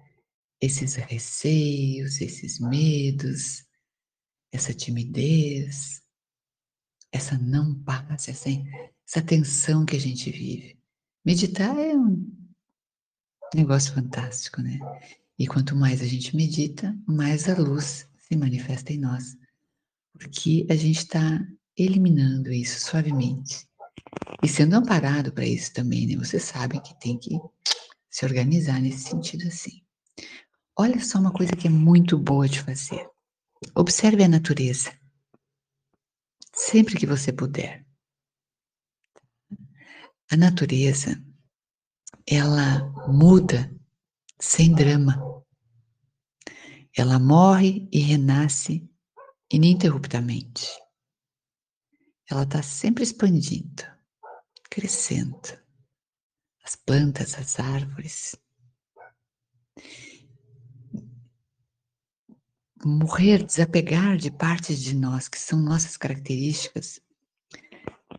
esses 0.61 0.95
receios, 0.95 2.19
esses 2.19 2.59
medos, 2.59 3.65
essa 4.51 4.73
timidez, 4.73 6.01
essa 7.11 7.37
não 7.37 7.75
paz, 7.83 8.27
essa, 8.27 8.49
essa 9.07 9.21
tensão 9.21 9.85
que 9.85 9.95
a 9.95 9.99
gente 9.99 10.31
vive. 10.31 10.79
Meditar 11.25 11.77
é 11.77 11.95
um 11.95 12.25
negócio 13.53 13.93
fantástico, 13.93 14.61
né? 14.61 14.79
E 15.37 15.47
quanto 15.47 15.75
mais 15.75 16.01
a 16.01 16.05
gente 16.05 16.35
medita, 16.35 16.97
mais 17.07 17.47
a 17.47 17.57
luz 17.57 18.07
se 18.17 18.35
manifesta 18.35 18.91
em 18.91 18.97
nós, 18.97 19.37
porque 20.13 20.65
a 20.69 20.75
gente 20.75 20.97
está 20.97 21.45
eliminando 21.75 22.51
isso 22.51 22.79
suavemente. 22.79 23.67
E 24.43 24.47
sendo 24.47 24.75
amparado 24.75 25.31
para 25.31 25.45
isso 25.45 25.73
também, 25.73 26.07
né? 26.07 26.15
Vocês 26.15 26.43
sabem 26.43 26.81
que 26.81 26.99
tem 26.99 27.19
que 27.19 27.37
se 28.09 28.25
organizar 28.25 28.81
nesse 28.81 29.09
sentido 29.09 29.47
assim. 29.47 29.86
Olha 30.79 31.03
só 31.03 31.17
uma 31.17 31.33
coisa 31.33 31.55
que 31.55 31.65
é 31.65 31.71
muito 31.71 32.19
boa 32.19 32.47
de 32.47 32.61
fazer. 32.61 33.09
Observe 33.75 34.23
a 34.23 34.27
natureza. 34.27 34.95
Sempre 36.53 36.95
que 36.95 37.07
você 37.07 37.33
puder. 37.33 37.83
A 40.29 40.37
natureza, 40.37 41.19
ela 42.27 42.83
muda 43.07 43.75
sem 44.39 44.71
drama. 44.75 45.43
Ela 46.95 47.17
morre 47.17 47.89
e 47.91 47.99
renasce 47.99 48.87
ininterruptamente. 49.51 50.67
Ela 52.29 52.43
está 52.43 52.61
sempre 52.61 53.03
expandindo, 53.03 53.83
crescendo. 54.69 55.57
As 56.63 56.75
plantas, 56.75 57.33
as 57.35 57.59
árvores, 57.59 58.35
morrer, 62.87 63.43
desapegar 63.43 64.17
de 64.17 64.31
partes 64.31 64.79
de 64.79 64.95
nós 64.95 65.27
que 65.27 65.39
são 65.39 65.59
nossas 65.61 65.97
características, 65.97 66.99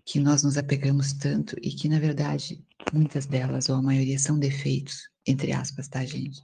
que 0.04 0.20
nós 0.20 0.42
nos 0.42 0.56
apegamos 0.56 1.12
tanto 1.12 1.56
e 1.62 1.70
que, 1.70 1.88
na 1.88 1.98
verdade, 1.98 2.64
muitas 2.92 3.26
delas, 3.26 3.68
ou 3.68 3.76
a 3.76 3.82
maioria, 3.82 4.18
são 4.18 4.38
defeitos, 4.38 5.10
entre 5.26 5.52
aspas, 5.52 5.88
tá, 5.88 6.04
gente? 6.04 6.42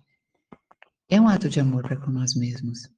É 1.09 1.21
um 1.21 1.29
ato 1.29 1.49
de 1.49 1.61
amor 1.61 1.83
para 1.83 1.97
com 1.97 2.11
nós 2.11 2.35
mesmos. 2.35 2.89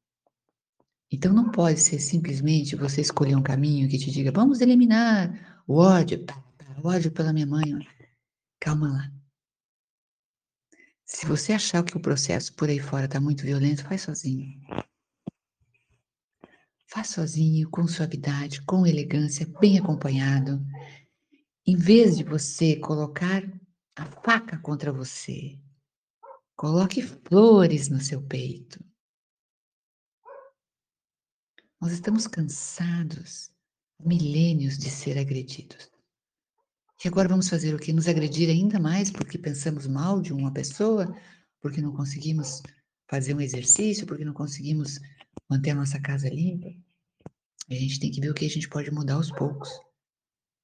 Então 1.10 1.32
não 1.32 1.50
pode 1.50 1.80
ser 1.80 2.00
simplesmente 2.00 2.76
você 2.76 3.00
escolher 3.00 3.36
um 3.36 3.42
caminho 3.42 3.88
que 3.88 3.98
te 3.98 4.10
diga, 4.10 4.32
vamos 4.32 4.60
eliminar 4.60 5.62
o 5.66 5.74
ódio, 5.74 6.24
o 6.82 6.88
ódio 6.88 7.10
pela 7.12 7.32
minha 7.32 7.46
mãe. 7.46 7.78
Calma 8.60 8.88
lá. 8.88 9.12
Se 11.04 11.24
você 11.26 11.52
achar 11.52 11.84
que 11.84 11.96
o 11.96 12.00
processo 12.00 12.52
por 12.54 12.68
aí 12.68 12.80
fora 12.80 13.04
está 13.04 13.20
muito 13.20 13.44
violento, 13.44 13.84
faz 13.84 14.02
sozinho. 14.02 14.60
Faz 16.88 17.08
sozinho, 17.08 17.68
com 17.68 17.86
suavidade, 17.88 18.62
com 18.62 18.86
elegância, 18.86 19.46
bem 19.60 19.78
acompanhado. 19.78 20.64
Em 21.66 21.76
vez 21.76 22.16
de 22.16 22.22
você 22.22 22.76
colocar 22.76 23.42
a 23.96 24.04
faca 24.22 24.58
contra 24.58 24.92
você, 24.92 25.58
coloque 26.54 27.02
flores 27.02 27.88
no 27.88 28.00
seu 28.00 28.22
peito. 28.22 28.84
Nós 31.80 31.92
estamos 31.92 32.26
cansados, 32.28 33.50
milênios 34.00 34.78
de 34.78 34.88
ser 34.88 35.18
agredidos. 35.18 35.90
E 37.04 37.08
agora 37.08 37.28
vamos 37.28 37.48
fazer 37.48 37.74
o 37.74 37.78
que? 37.78 37.92
Nos 37.92 38.08
agredir 38.08 38.48
ainda 38.48 38.78
mais 38.78 39.10
porque 39.10 39.36
pensamos 39.36 39.86
mal 39.86 40.20
de 40.20 40.32
uma 40.32 40.52
pessoa, 40.52 41.14
porque 41.60 41.80
não 41.80 41.92
conseguimos 41.92 42.62
fazer 43.08 43.34
um 43.34 43.40
exercício, 43.40 44.06
porque 44.06 44.24
não 44.24 44.32
conseguimos 44.32 44.98
manter 45.48 45.70
a 45.70 45.74
nossa 45.74 46.00
casa 46.00 46.28
limpa. 46.28 46.68
A 47.68 47.74
gente 47.74 47.98
tem 48.00 48.10
que 48.10 48.20
ver 48.20 48.30
o 48.30 48.34
que 48.34 48.44
a 48.44 48.50
gente 48.50 48.68
pode 48.68 48.90
mudar 48.90 49.14
aos 49.14 49.30
poucos 49.30 49.68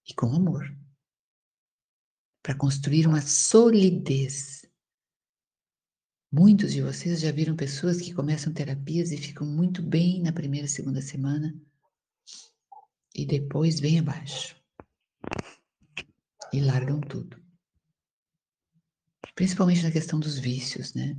e 0.08 0.14
com 0.14 0.26
amor 0.26 0.64
para 2.42 2.56
construir 2.56 3.06
uma 3.06 3.20
solidez. 3.20 4.64
Muitos 6.30 6.72
de 6.72 6.80
vocês 6.80 7.20
já 7.20 7.30
viram 7.30 7.54
pessoas 7.54 8.00
que 8.00 8.14
começam 8.14 8.52
terapias 8.52 9.12
e 9.12 9.16
ficam 9.16 9.46
muito 9.46 9.82
bem 9.82 10.22
na 10.22 10.32
primeira, 10.32 10.66
segunda 10.66 11.02
semana 11.02 11.54
e 13.14 13.26
depois 13.26 13.78
vem 13.78 13.98
abaixo 13.98 14.56
e 16.52 16.60
largam 16.60 17.00
tudo. 17.00 17.40
Principalmente 19.34 19.82
na 19.82 19.90
questão 19.90 20.18
dos 20.18 20.38
vícios, 20.38 20.94
né? 20.94 21.16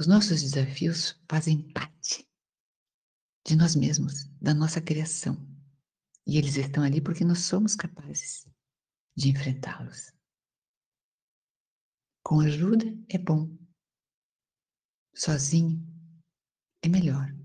Os 0.00 0.06
nossos 0.06 0.40
desafios 0.40 1.14
fazem 1.28 1.60
parte 1.74 2.26
de 3.46 3.54
nós 3.54 3.76
mesmos, 3.76 4.24
da 4.40 4.54
nossa 4.54 4.80
criação. 4.80 5.36
E 6.26 6.38
eles 6.38 6.56
estão 6.56 6.82
ali 6.82 7.02
porque 7.02 7.22
nós 7.22 7.40
somos 7.40 7.76
capazes 7.76 8.48
de 9.14 9.28
enfrentá-los. 9.28 10.10
Com 12.24 12.40
ajuda 12.40 12.86
é 13.10 13.18
bom. 13.18 13.54
Sozinho 15.14 15.86
é 16.80 16.88
melhor. 16.88 17.36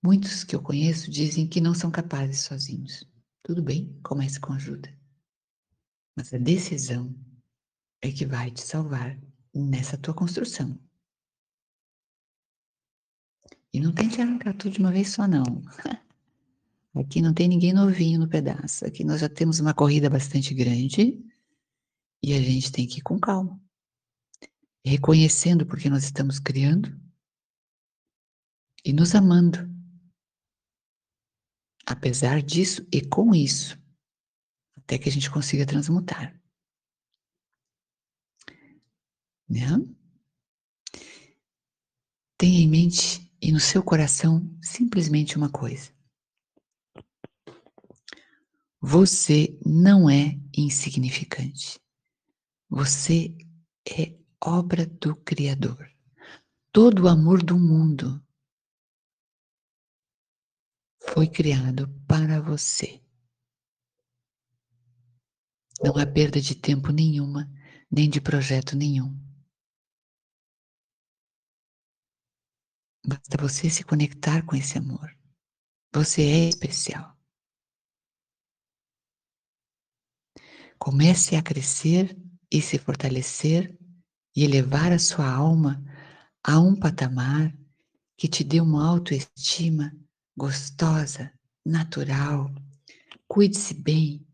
Muitos 0.00 0.44
que 0.44 0.54
eu 0.54 0.62
conheço 0.62 1.10
dizem 1.10 1.48
que 1.48 1.60
não 1.60 1.74
são 1.74 1.90
capazes 1.90 2.42
sozinhos. 2.42 3.04
Tudo 3.42 3.60
bem, 3.60 4.00
comece 4.04 4.38
com 4.38 4.52
ajuda. 4.52 4.96
Mas 6.14 6.32
a 6.32 6.38
decisão 6.38 7.12
é 8.06 8.12
que 8.12 8.26
vai 8.26 8.50
te 8.50 8.62
salvar 8.62 9.18
nessa 9.54 9.96
tua 9.98 10.14
construção. 10.14 10.78
E 13.72 13.80
não 13.80 13.92
tente 13.92 14.20
arrancar 14.20 14.54
tudo 14.54 14.72
de 14.72 14.80
uma 14.80 14.92
vez 14.92 15.10
só, 15.10 15.26
não. 15.26 15.44
Aqui 16.94 17.20
não 17.20 17.34
tem 17.34 17.46
ninguém 17.46 17.74
novinho 17.74 18.18
no 18.18 18.28
pedaço. 18.28 18.86
Aqui 18.86 19.04
nós 19.04 19.20
já 19.20 19.28
temos 19.28 19.60
uma 19.60 19.74
corrida 19.74 20.08
bastante 20.08 20.54
grande 20.54 21.22
e 22.22 22.32
a 22.32 22.40
gente 22.40 22.72
tem 22.72 22.86
que 22.86 23.00
ir 23.00 23.02
com 23.02 23.20
calma. 23.20 23.60
Reconhecendo 24.84 25.66
porque 25.66 25.90
nós 25.90 26.04
estamos 26.04 26.38
criando 26.38 26.98
e 28.82 28.92
nos 28.92 29.14
amando. 29.14 29.58
Apesar 31.84 32.40
disso 32.40 32.86
e 32.90 33.02
com 33.02 33.34
isso, 33.34 33.78
até 34.78 34.96
que 34.98 35.08
a 35.08 35.12
gente 35.12 35.30
consiga 35.30 35.66
transmutar. 35.66 36.40
Né? 39.48 39.66
Tenha 42.38 42.60
em 42.60 42.68
mente 42.68 43.32
e 43.40 43.52
no 43.52 43.60
seu 43.60 43.82
coração 43.82 44.48
simplesmente 44.60 45.36
uma 45.36 45.50
coisa. 45.50 45.90
Você 48.80 49.58
não 49.64 50.08
é 50.08 50.38
insignificante. 50.56 51.80
Você 52.68 53.36
é 53.88 54.16
obra 54.40 54.86
do 54.86 55.16
Criador. 55.16 55.90
Todo 56.72 57.04
o 57.04 57.08
amor 57.08 57.42
do 57.42 57.58
mundo 57.58 58.22
foi 61.00 61.26
criado 61.26 61.88
para 62.06 62.40
você. 62.40 63.00
Não 65.82 65.96
há 65.96 66.06
perda 66.06 66.40
de 66.40 66.54
tempo 66.54 66.92
nenhuma, 66.92 67.50
nem 67.90 68.08
de 68.08 68.20
projeto 68.20 68.76
nenhum. 68.76 69.25
Basta 73.06 73.40
você 73.40 73.70
se 73.70 73.84
conectar 73.84 74.44
com 74.44 74.56
esse 74.56 74.78
amor. 74.78 75.16
Você 75.92 76.22
é 76.22 76.48
especial. 76.48 77.16
Comece 80.76 81.36
a 81.36 81.42
crescer 81.42 82.18
e 82.50 82.60
se 82.60 82.78
fortalecer 82.78 83.78
e 84.34 84.44
elevar 84.44 84.92
a 84.92 84.98
sua 84.98 85.30
alma 85.30 85.80
a 86.42 86.58
um 86.58 86.74
patamar 86.74 87.56
que 88.16 88.26
te 88.26 88.42
dê 88.42 88.60
uma 88.60 88.84
autoestima 88.84 89.96
gostosa, 90.36 91.32
natural. 91.64 92.52
Cuide-se 93.28 93.72
bem, 93.72 94.26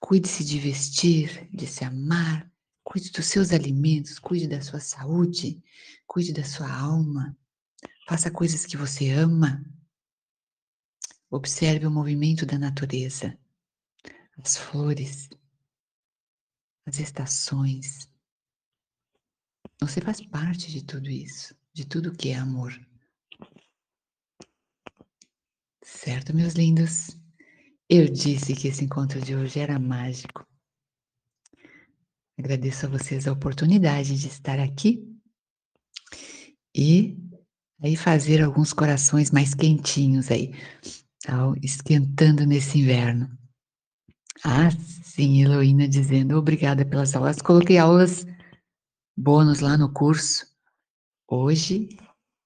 cuide-se 0.00 0.44
de 0.44 0.58
vestir, 0.58 1.48
de 1.52 1.66
se 1.66 1.84
amar, 1.84 2.48
cuide 2.84 3.10
dos 3.10 3.26
seus 3.26 3.52
alimentos, 3.52 4.18
cuide 4.20 4.46
da 4.46 4.60
sua 4.60 4.80
saúde, 4.80 5.62
cuide 6.10 6.32
da 6.32 6.42
sua 6.42 6.68
alma. 6.68 7.38
Faça 8.08 8.32
coisas 8.32 8.66
que 8.66 8.76
você 8.76 9.10
ama. 9.10 9.64
Observe 11.30 11.86
o 11.86 11.90
movimento 11.90 12.44
da 12.44 12.58
natureza 12.58 13.38
as 14.42 14.56
flores, 14.56 15.28
as 16.84 16.98
estações. 16.98 18.10
Você 19.80 20.00
faz 20.00 20.20
parte 20.26 20.70
de 20.72 20.84
tudo 20.84 21.08
isso, 21.08 21.54
de 21.72 21.86
tudo 21.86 22.16
que 22.16 22.30
é 22.30 22.36
amor. 22.36 22.72
Certo, 25.84 26.34
meus 26.34 26.54
lindos? 26.54 27.16
Eu 27.88 28.10
disse 28.10 28.54
que 28.54 28.68
esse 28.68 28.84
encontro 28.84 29.20
de 29.20 29.36
hoje 29.36 29.60
era 29.60 29.78
mágico. 29.78 30.46
Agradeço 32.38 32.86
a 32.86 32.88
vocês 32.88 33.28
a 33.28 33.32
oportunidade 33.32 34.18
de 34.18 34.26
estar 34.26 34.58
aqui 34.58 35.09
e 36.74 37.16
aí 37.82 37.96
fazer 37.96 38.42
alguns 38.42 38.72
corações 38.72 39.30
mais 39.30 39.54
quentinhos 39.54 40.30
aí, 40.30 40.54
ao 41.26 41.54
esquentando 41.62 42.44
nesse 42.46 42.78
inverno. 42.78 43.30
Ah, 44.44 44.70
sim, 44.70 45.42
Heloína 45.42 45.88
dizendo 45.88 46.36
obrigada 46.36 46.84
pelas 46.84 47.14
aulas. 47.14 47.42
Coloquei 47.42 47.78
aulas 47.78 48.26
bônus 49.16 49.60
lá 49.60 49.76
no 49.76 49.92
curso 49.92 50.46
hoje 51.28 51.88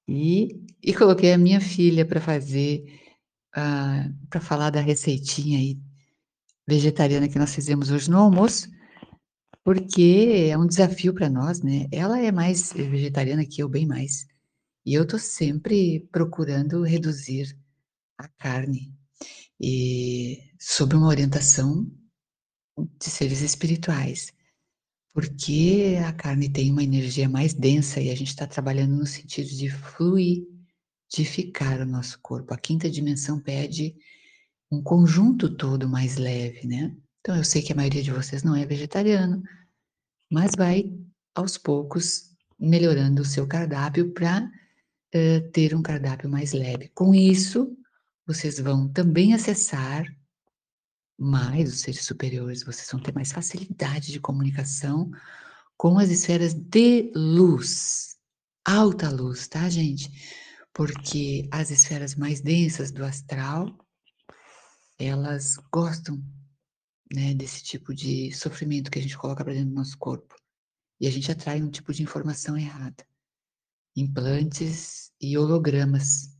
e, 0.09 0.65
e 0.83 0.95
coloquei 0.95 1.33
a 1.33 1.39
minha 1.39 1.61
filha 1.61 2.05
para 2.05 2.21
fazer, 2.21 2.85
uh, 3.57 3.61
ah, 3.61 4.11
para 4.29 4.41
falar 4.41 4.71
da 4.71 4.81
receitinha 4.81 5.59
aí 5.59 5.79
vegetariana 6.67 7.29
que 7.29 7.39
nós 7.39 7.55
fizemos 7.55 7.91
hoje 7.91 8.11
no 8.11 8.19
almoço, 8.19 8.69
porque 9.64 10.48
é 10.50 10.59
um 10.59 10.66
desafio 10.66 11.14
para 11.14 11.31
nós, 11.31 11.62
né? 11.62 11.88
Ela 11.90 12.20
é 12.20 12.31
mais 12.31 12.72
vegetariana 12.72 13.46
que 13.46 13.62
eu, 13.62 13.68
bem 13.68 13.87
mais. 13.87 14.27
E 14.87 14.94
eu 14.94 15.07
tô 15.07 15.18
sempre 15.18 16.00
procurando 16.12 16.83
reduzir 16.83 17.57
a 18.18 18.29
carne 18.29 18.94
e 19.61 20.53
sob 20.61 20.96
uma 20.96 21.09
orientação 21.09 21.87
de 22.79 23.09
seres 23.09 23.40
espirituais, 23.40 24.33
porque 25.12 25.96
a 26.05 26.12
carne 26.12 26.48
tem 26.50 26.72
uma 26.72 26.83
energia 26.83 27.29
mais 27.29 27.55
densa 27.55 28.00
e 28.00 28.11
a 28.11 28.16
gente 28.16 28.29
está 28.29 28.46
trabalhando 28.46 28.96
no 28.96 29.07
sentido 29.07 29.48
de 29.48 29.70
fluidificar 29.70 31.81
o 31.81 31.87
nosso 31.87 32.18
corpo. 32.20 32.53
A 32.53 32.59
quinta 32.59 32.90
dimensão 32.90 33.40
pede 33.40 33.94
um 34.70 34.83
conjunto 34.83 35.57
todo 35.57 35.88
mais 35.88 36.16
leve, 36.16 36.66
né? 36.66 36.96
Então 37.25 37.37
eu 37.37 37.45
sei 37.45 37.63
que 37.63 37.73
a 37.73 37.77
maioria 37.77 38.03
de 38.03 38.11
vocês 38.11 38.43
não 38.43 38.55
é 38.55 38.67
vegetariano, 38.67 39.43
mas 40.31 40.51
vai 40.55 40.93
aos 41.35 41.57
poucos 41.57 42.37
melhorando 42.61 43.23
o 43.23 43.25
seu 43.25 43.47
cardápio 43.49 44.13
para 44.13 44.43
uh, 44.45 44.51
eh, 45.11 45.41
ter 45.41 45.75
um 45.75 45.81
cardápio 45.81 46.29
mais 46.29 46.53
leve. 46.53 46.91
Com 46.91 47.15
isso, 47.15 47.75
vocês 48.27 48.59
vão 48.59 48.87
também 48.89 49.33
acessar 49.33 50.05
mais 51.19 51.73
os 51.73 51.81
seres 51.81 52.05
superiores, 52.05 52.63
vocês 52.63 52.91
vão 52.91 53.01
ter 53.01 53.15
mais 53.15 53.33
facilidade 53.33 54.13
de 54.13 54.21
comunicação 54.21 55.11
com 55.79 55.99
as 55.99 56.11
esferas 56.11 56.53
de 56.53 57.11
luz, 57.17 58.19
alta 58.67 59.09
luz, 59.09 59.49
tá, 59.49 59.67
gente? 59.71 60.11
Porque 60.75 61.49
as 61.51 61.71
esferas 61.71 62.17
mais 62.17 62.43
densas 62.43 62.93
do 62.93 63.03
astral, 63.03 63.75
elas 64.99 65.57
gostam, 65.73 66.23
né, 67.14 67.35
desse 67.35 67.62
tipo 67.62 67.94
de 67.94 68.33
sofrimento 68.33 68.90
que 68.90 68.98
a 68.98 69.03
gente 69.03 69.16
coloca 69.16 69.44
para 69.44 69.53
dentro 69.53 69.70
do 69.70 69.74
nosso 69.74 69.96
corpo. 69.98 70.35
E 71.00 71.07
a 71.07 71.11
gente 71.11 71.31
atrai 71.31 71.62
um 71.62 71.70
tipo 71.70 71.92
de 71.92 72.03
informação 72.03 72.57
errada. 72.57 73.07
Implantes 73.96 75.12
e 75.20 75.37
hologramas 75.38 76.35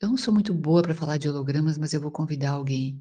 eu 0.00 0.08
não 0.08 0.16
sou 0.16 0.32
muito 0.32 0.54
boa 0.54 0.80
para 0.82 0.94
falar 0.94 1.18
de 1.18 1.28
hologramas, 1.28 1.76
mas 1.76 1.92
eu 1.92 2.00
vou 2.00 2.10
convidar 2.10 2.52
alguém. 2.52 2.98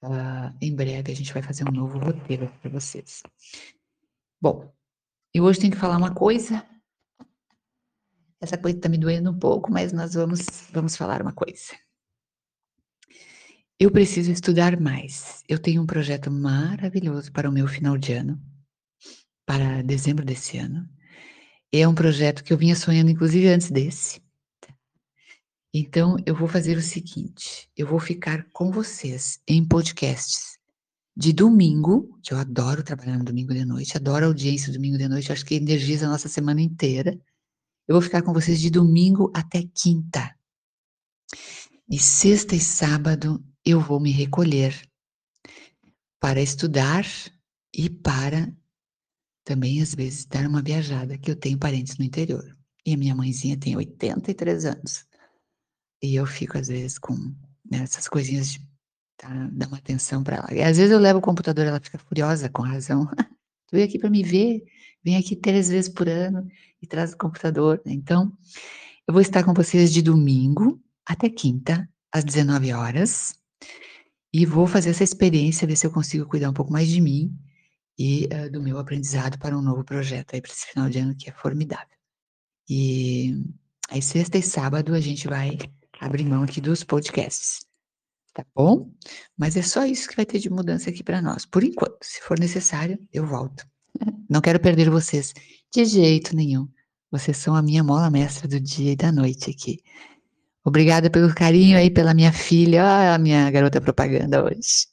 Uh, 0.00 0.56
em 0.60 0.74
breve 0.74 1.10
a 1.10 1.14
gente 1.14 1.32
vai 1.32 1.42
fazer 1.42 1.68
um 1.68 1.72
novo 1.72 1.98
roteiro 1.98 2.48
para 2.62 2.70
vocês. 2.70 3.22
Bom, 4.40 4.72
eu 5.34 5.42
hoje 5.42 5.58
tenho 5.58 5.72
que 5.72 5.78
falar 5.78 5.96
uma 5.96 6.14
coisa. 6.14 6.64
Essa 8.40 8.56
coisa 8.56 8.78
está 8.78 8.88
me 8.88 8.96
doendo 8.96 9.30
um 9.30 9.38
pouco, 9.38 9.72
mas 9.72 9.92
nós 9.92 10.14
vamos, 10.14 10.40
vamos 10.70 10.96
falar 10.96 11.20
uma 11.20 11.32
coisa. 11.32 11.74
Eu 13.82 13.90
preciso 13.90 14.30
estudar 14.30 14.78
mais. 14.78 15.42
Eu 15.48 15.58
tenho 15.58 15.80
um 15.80 15.86
projeto 15.86 16.30
maravilhoso 16.30 17.32
para 17.32 17.48
o 17.48 17.52
meu 17.52 17.66
final 17.66 17.96
de 17.96 18.12
ano, 18.12 18.38
para 19.46 19.80
dezembro 19.80 20.22
desse 20.22 20.58
ano. 20.58 20.86
É 21.72 21.88
um 21.88 21.94
projeto 21.94 22.44
que 22.44 22.52
eu 22.52 22.58
vinha 22.58 22.76
sonhando, 22.76 23.10
inclusive, 23.10 23.48
antes 23.48 23.70
desse. 23.70 24.20
Então, 25.72 26.16
eu 26.26 26.34
vou 26.34 26.46
fazer 26.46 26.76
o 26.76 26.82
seguinte: 26.82 27.70
eu 27.74 27.86
vou 27.86 27.98
ficar 27.98 28.46
com 28.52 28.70
vocês 28.70 29.40
em 29.48 29.66
podcasts 29.66 30.58
de 31.16 31.32
domingo, 31.32 32.18
que 32.22 32.34
eu 32.34 32.38
adoro 32.38 32.82
trabalhar 32.82 33.16
no 33.16 33.24
domingo 33.24 33.54
de 33.54 33.64
noite, 33.64 33.96
adoro 33.96 34.26
a 34.26 34.28
audiência 34.28 34.70
do 34.70 34.74
domingo 34.74 34.98
de 34.98 35.08
noite, 35.08 35.32
acho 35.32 35.46
que 35.46 35.54
energiza 35.54 36.04
a 36.04 36.10
nossa 36.10 36.28
semana 36.28 36.60
inteira. 36.60 37.18
Eu 37.88 37.94
vou 37.94 38.02
ficar 38.02 38.20
com 38.20 38.34
vocês 38.34 38.60
de 38.60 38.68
domingo 38.68 39.32
até 39.34 39.62
quinta. 39.74 40.36
E 41.88 41.98
sexta 41.98 42.54
e 42.54 42.60
sábado 42.60 43.42
eu 43.64 43.80
vou 43.80 44.00
me 44.00 44.10
recolher 44.10 44.74
para 46.20 46.40
estudar 46.40 47.04
e 47.74 47.88
para 47.88 48.52
também, 49.44 49.82
às 49.82 49.94
vezes, 49.94 50.26
dar 50.26 50.46
uma 50.46 50.62
viajada, 50.62 51.18
que 51.18 51.30
eu 51.30 51.36
tenho 51.36 51.58
parentes 51.58 51.98
no 51.98 52.04
interior. 52.04 52.56
E 52.86 52.94
a 52.94 52.96
minha 52.96 53.14
mãezinha 53.14 53.58
tem 53.58 53.76
83 53.76 54.64
anos. 54.64 55.04
E 56.02 56.14
eu 56.14 56.26
fico, 56.26 56.56
às 56.56 56.68
vezes, 56.68 56.98
com 56.98 57.14
né, 57.68 57.82
essas 57.82 58.08
coisinhas 58.08 58.52
de 58.52 58.60
tá, 59.16 59.28
dar 59.52 59.68
uma 59.68 59.78
atenção 59.78 60.22
para 60.22 60.36
ela. 60.36 60.54
E 60.54 60.62
às 60.62 60.76
vezes 60.76 60.92
eu 60.92 60.98
levo 60.98 61.18
o 61.18 61.22
computador, 61.22 61.66
ela 61.66 61.80
fica 61.80 61.98
furiosa, 61.98 62.48
com 62.48 62.62
razão. 62.62 63.06
tu 63.66 63.72
veio 63.72 63.86
aqui 63.86 63.98
para 63.98 64.10
me 64.10 64.22
ver, 64.22 64.64
vem 65.02 65.16
aqui 65.16 65.36
três 65.36 65.68
vezes 65.68 65.88
por 65.88 66.08
ano 66.08 66.46
e 66.80 66.86
traz 66.86 67.12
o 67.12 67.18
computador. 67.18 67.82
Né? 67.84 67.92
Então, 67.92 68.32
eu 69.06 69.12
vou 69.12 69.20
estar 69.20 69.42
com 69.44 69.52
vocês 69.52 69.92
de 69.92 70.00
domingo 70.00 70.80
até 71.04 71.28
quinta, 71.28 71.88
às 72.12 72.24
19 72.24 72.72
horas. 72.72 73.39
E 74.32 74.46
vou 74.46 74.66
fazer 74.66 74.90
essa 74.90 75.04
experiência, 75.04 75.66
ver 75.66 75.76
se 75.76 75.86
eu 75.86 75.90
consigo 75.90 76.26
cuidar 76.26 76.50
um 76.50 76.54
pouco 76.54 76.72
mais 76.72 76.88
de 76.88 77.00
mim 77.00 77.36
e 77.98 78.26
uh, 78.26 78.50
do 78.50 78.62
meu 78.62 78.78
aprendizado 78.78 79.38
para 79.38 79.56
um 79.56 79.62
novo 79.62 79.84
projeto 79.84 80.34
aí 80.34 80.40
para 80.40 80.52
esse 80.52 80.66
final 80.66 80.88
de 80.88 80.98
ano 80.98 81.16
que 81.16 81.28
é 81.28 81.32
formidável. 81.32 81.96
E 82.68 83.44
aí 83.88 84.00
sexta 84.00 84.38
e 84.38 84.42
sábado 84.42 84.94
a 84.94 85.00
gente 85.00 85.26
vai 85.26 85.58
abrir 86.00 86.24
mão 86.24 86.44
aqui 86.44 86.60
dos 86.60 86.84
podcasts. 86.84 87.66
Tá 88.32 88.46
bom? 88.54 88.90
Mas 89.36 89.56
é 89.56 89.62
só 89.62 89.84
isso 89.84 90.08
que 90.08 90.16
vai 90.16 90.24
ter 90.24 90.38
de 90.38 90.48
mudança 90.48 90.88
aqui 90.88 91.02
para 91.02 91.20
nós. 91.20 91.44
Por 91.44 91.64
enquanto, 91.64 91.98
se 92.00 92.20
for 92.22 92.38
necessário, 92.38 92.98
eu 93.12 93.26
volto. 93.26 93.66
Não 94.30 94.40
quero 94.40 94.60
perder 94.60 94.88
vocês 94.88 95.34
de 95.74 95.84
jeito 95.84 96.34
nenhum. 96.36 96.68
Vocês 97.10 97.36
são 97.36 97.56
a 97.56 97.62
minha 97.62 97.82
mola 97.82 98.08
mestra 98.08 98.46
do 98.46 98.60
dia 98.60 98.92
e 98.92 98.96
da 98.96 99.10
noite 99.10 99.50
aqui. 99.50 99.82
Obrigada 100.64 101.10
pelo 101.10 101.34
carinho 101.34 101.78
aí 101.78 101.90
pela 101.90 102.14
minha 102.14 102.32
filha, 102.32 102.84
ah, 102.84 103.14
a 103.14 103.18
minha 103.18 103.50
garota 103.50 103.80
propaganda 103.80 104.44
hoje. 104.44 104.86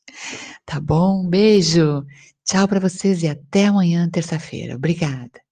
Tá 0.66 0.80
bom? 0.80 1.28
beijo. 1.28 2.06
Tchau 2.46 2.68
para 2.68 2.80
vocês 2.80 3.24
e 3.24 3.28
até 3.28 3.66
amanhã, 3.68 4.10
terça-feira. 4.10 4.76
Obrigada. 4.76 5.47